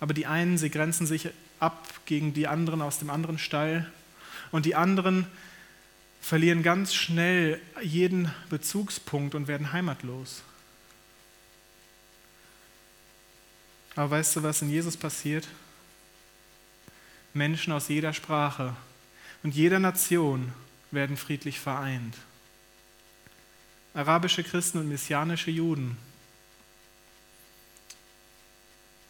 Aber 0.00 0.14
die 0.14 0.26
einen, 0.26 0.58
sie 0.58 0.70
grenzen 0.70 1.06
sich 1.06 1.30
ab 1.60 1.88
gegen 2.06 2.34
die 2.34 2.46
anderen 2.46 2.82
aus 2.82 2.98
dem 2.98 3.10
anderen 3.10 3.38
Stall 3.38 3.90
und 4.50 4.64
die 4.64 4.74
anderen 4.74 5.26
verlieren 6.20 6.62
ganz 6.62 6.94
schnell 6.94 7.60
jeden 7.82 8.32
Bezugspunkt 8.50 9.34
und 9.34 9.48
werden 9.48 9.72
heimatlos. 9.72 10.42
Aber 13.96 14.10
weißt 14.12 14.36
du, 14.36 14.42
was 14.42 14.62
in 14.62 14.70
Jesus 14.70 14.96
passiert? 14.96 15.48
Menschen 17.34 17.72
aus 17.72 17.88
jeder 17.88 18.12
Sprache 18.12 18.74
und 19.42 19.54
jeder 19.54 19.78
Nation 19.78 20.52
werden 20.90 21.16
friedlich 21.16 21.58
vereint. 21.58 22.16
Arabische 23.94 24.44
Christen 24.44 24.78
und 24.78 24.88
messianische 24.88 25.50
Juden. 25.50 25.96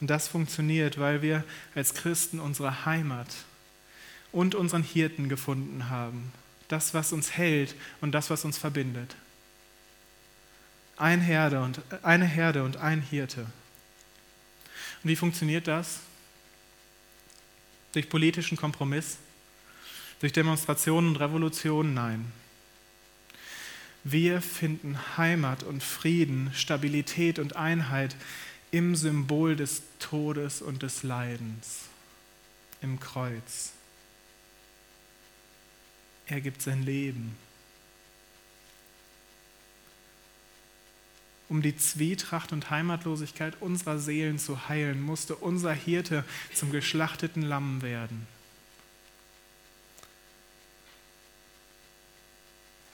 Und 0.00 0.08
das 0.08 0.28
funktioniert, 0.28 0.98
weil 0.98 1.22
wir 1.22 1.44
als 1.74 1.94
Christen 1.94 2.38
unsere 2.38 2.84
Heimat 2.87 3.28
und 4.32 4.54
unseren 4.54 4.82
Hirten 4.82 5.28
gefunden 5.28 5.90
haben. 5.90 6.32
Das, 6.68 6.94
was 6.94 7.12
uns 7.12 7.32
hält 7.32 7.74
und 8.00 8.12
das, 8.12 8.30
was 8.30 8.44
uns 8.44 8.58
verbindet. 8.58 9.16
Ein 10.96 11.20
Herde 11.20 11.61
und, 11.62 11.80
eine 12.02 12.26
Herde 12.26 12.62
und 12.64 12.76
ein 12.76 13.00
Hirte. 13.00 13.46
Und 15.02 15.11
wie 15.11 15.16
funktioniert 15.16 15.66
das? 15.66 16.00
Durch 17.92 18.08
politischen 18.08 18.56
Kompromiss? 18.56 19.16
Durch 20.20 20.32
Demonstrationen 20.32 21.11
und 21.11 21.16
Revolutionen? 21.16 21.94
Nein. 21.94 22.32
Wir 24.04 24.40
finden 24.40 24.98
Heimat 25.16 25.62
und 25.62 25.82
Frieden, 25.82 26.50
Stabilität 26.54 27.38
und 27.38 27.56
Einheit 27.56 28.16
im 28.70 28.96
Symbol 28.96 29.57
des 29.57 29.83
Todes 29.98 30.62
und 30.62 30.83
des 30.83 31.02
Leidens, 31.02 31.83
im 32.83 33.00
Kreuz. 33.00 33.72
Er 36.26 36.40
gibt 36.40 36.61
sein 36.61 36.83
Leben 36.83 37.37
Um 41.48 41.62
die 41.62 41.76
Zwietracht 41.76 42.52
und 42.52 42.70
Heimatlosigkeit 42.70 43.54
unserer 43.61 43.98
Seelen 43.98 44.38
zu 44.38 44.68
heilen, 44.68 45.00
musste 45.00 45.35
unser 45.35 45.72
Hirte 45.72 46.24
zum 46.52 46.70
geschlachteten 46.70 47.42
Lamm 47.42 47.81
werden. 47.81 48.26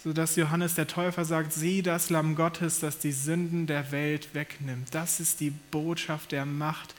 Sodass 0.04 0.36
Johannes 0.36 0.74
der 0.74 0.86
Täufer 0.86 1.24
sagt, 1.24 1.54
sieh 1.54 1.80
das 1.80 2.10
Lamm 2.10 2.36
Gottes, 2.36 2.78
das 2.78 2.98
die 2.98 3.10
Sünden 3.10 3.66
der 3.66 3.90
Welt 3.90 4.34
wegnimmt. 4.34 4.94
Das 4.94 5.18
ist 5.18 5.40
die 5.40 5.48
Botschaft 5.48 6.30
der 6.32 6.44
Macht, 6.44 6.94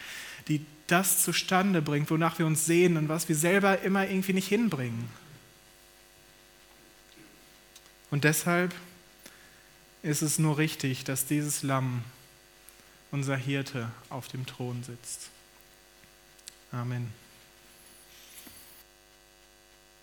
die 0.47 0.65
das 0.87 1.21
zustande 1.21 1.83
bringt, 1.83 2.09
wonach 2.09 2.39
wir 2.39 2.47
uns 2.47 2.65
sehen 2.65 2.97
und 2.97 3.07
was 3.07 3.29
wir 3.29 3.35
selber 3.35 3.83
immer 3.83 4.09
irgendwie 4.09 4.33
nicht 4.33 4.47
hinbringen. 4.47 5.07
Und 8.09 8.23
deshalb 8.23 8.73
ist 10.01 10.23
es 10.23 10.39
nur 10.39 10.57
richtig, 10.57 11.03
dass 11.03 11.27
dieses 11.27 11.61
Lamm, 11.61 12.03
unser 13.11 13.37
Hirte, 13.37 13.91
auf 14.09 14.27
dem 14.29 14.47
Thron 14.47 14.81
sitzt. 14.81 15.29
Amen. 16.71 17.24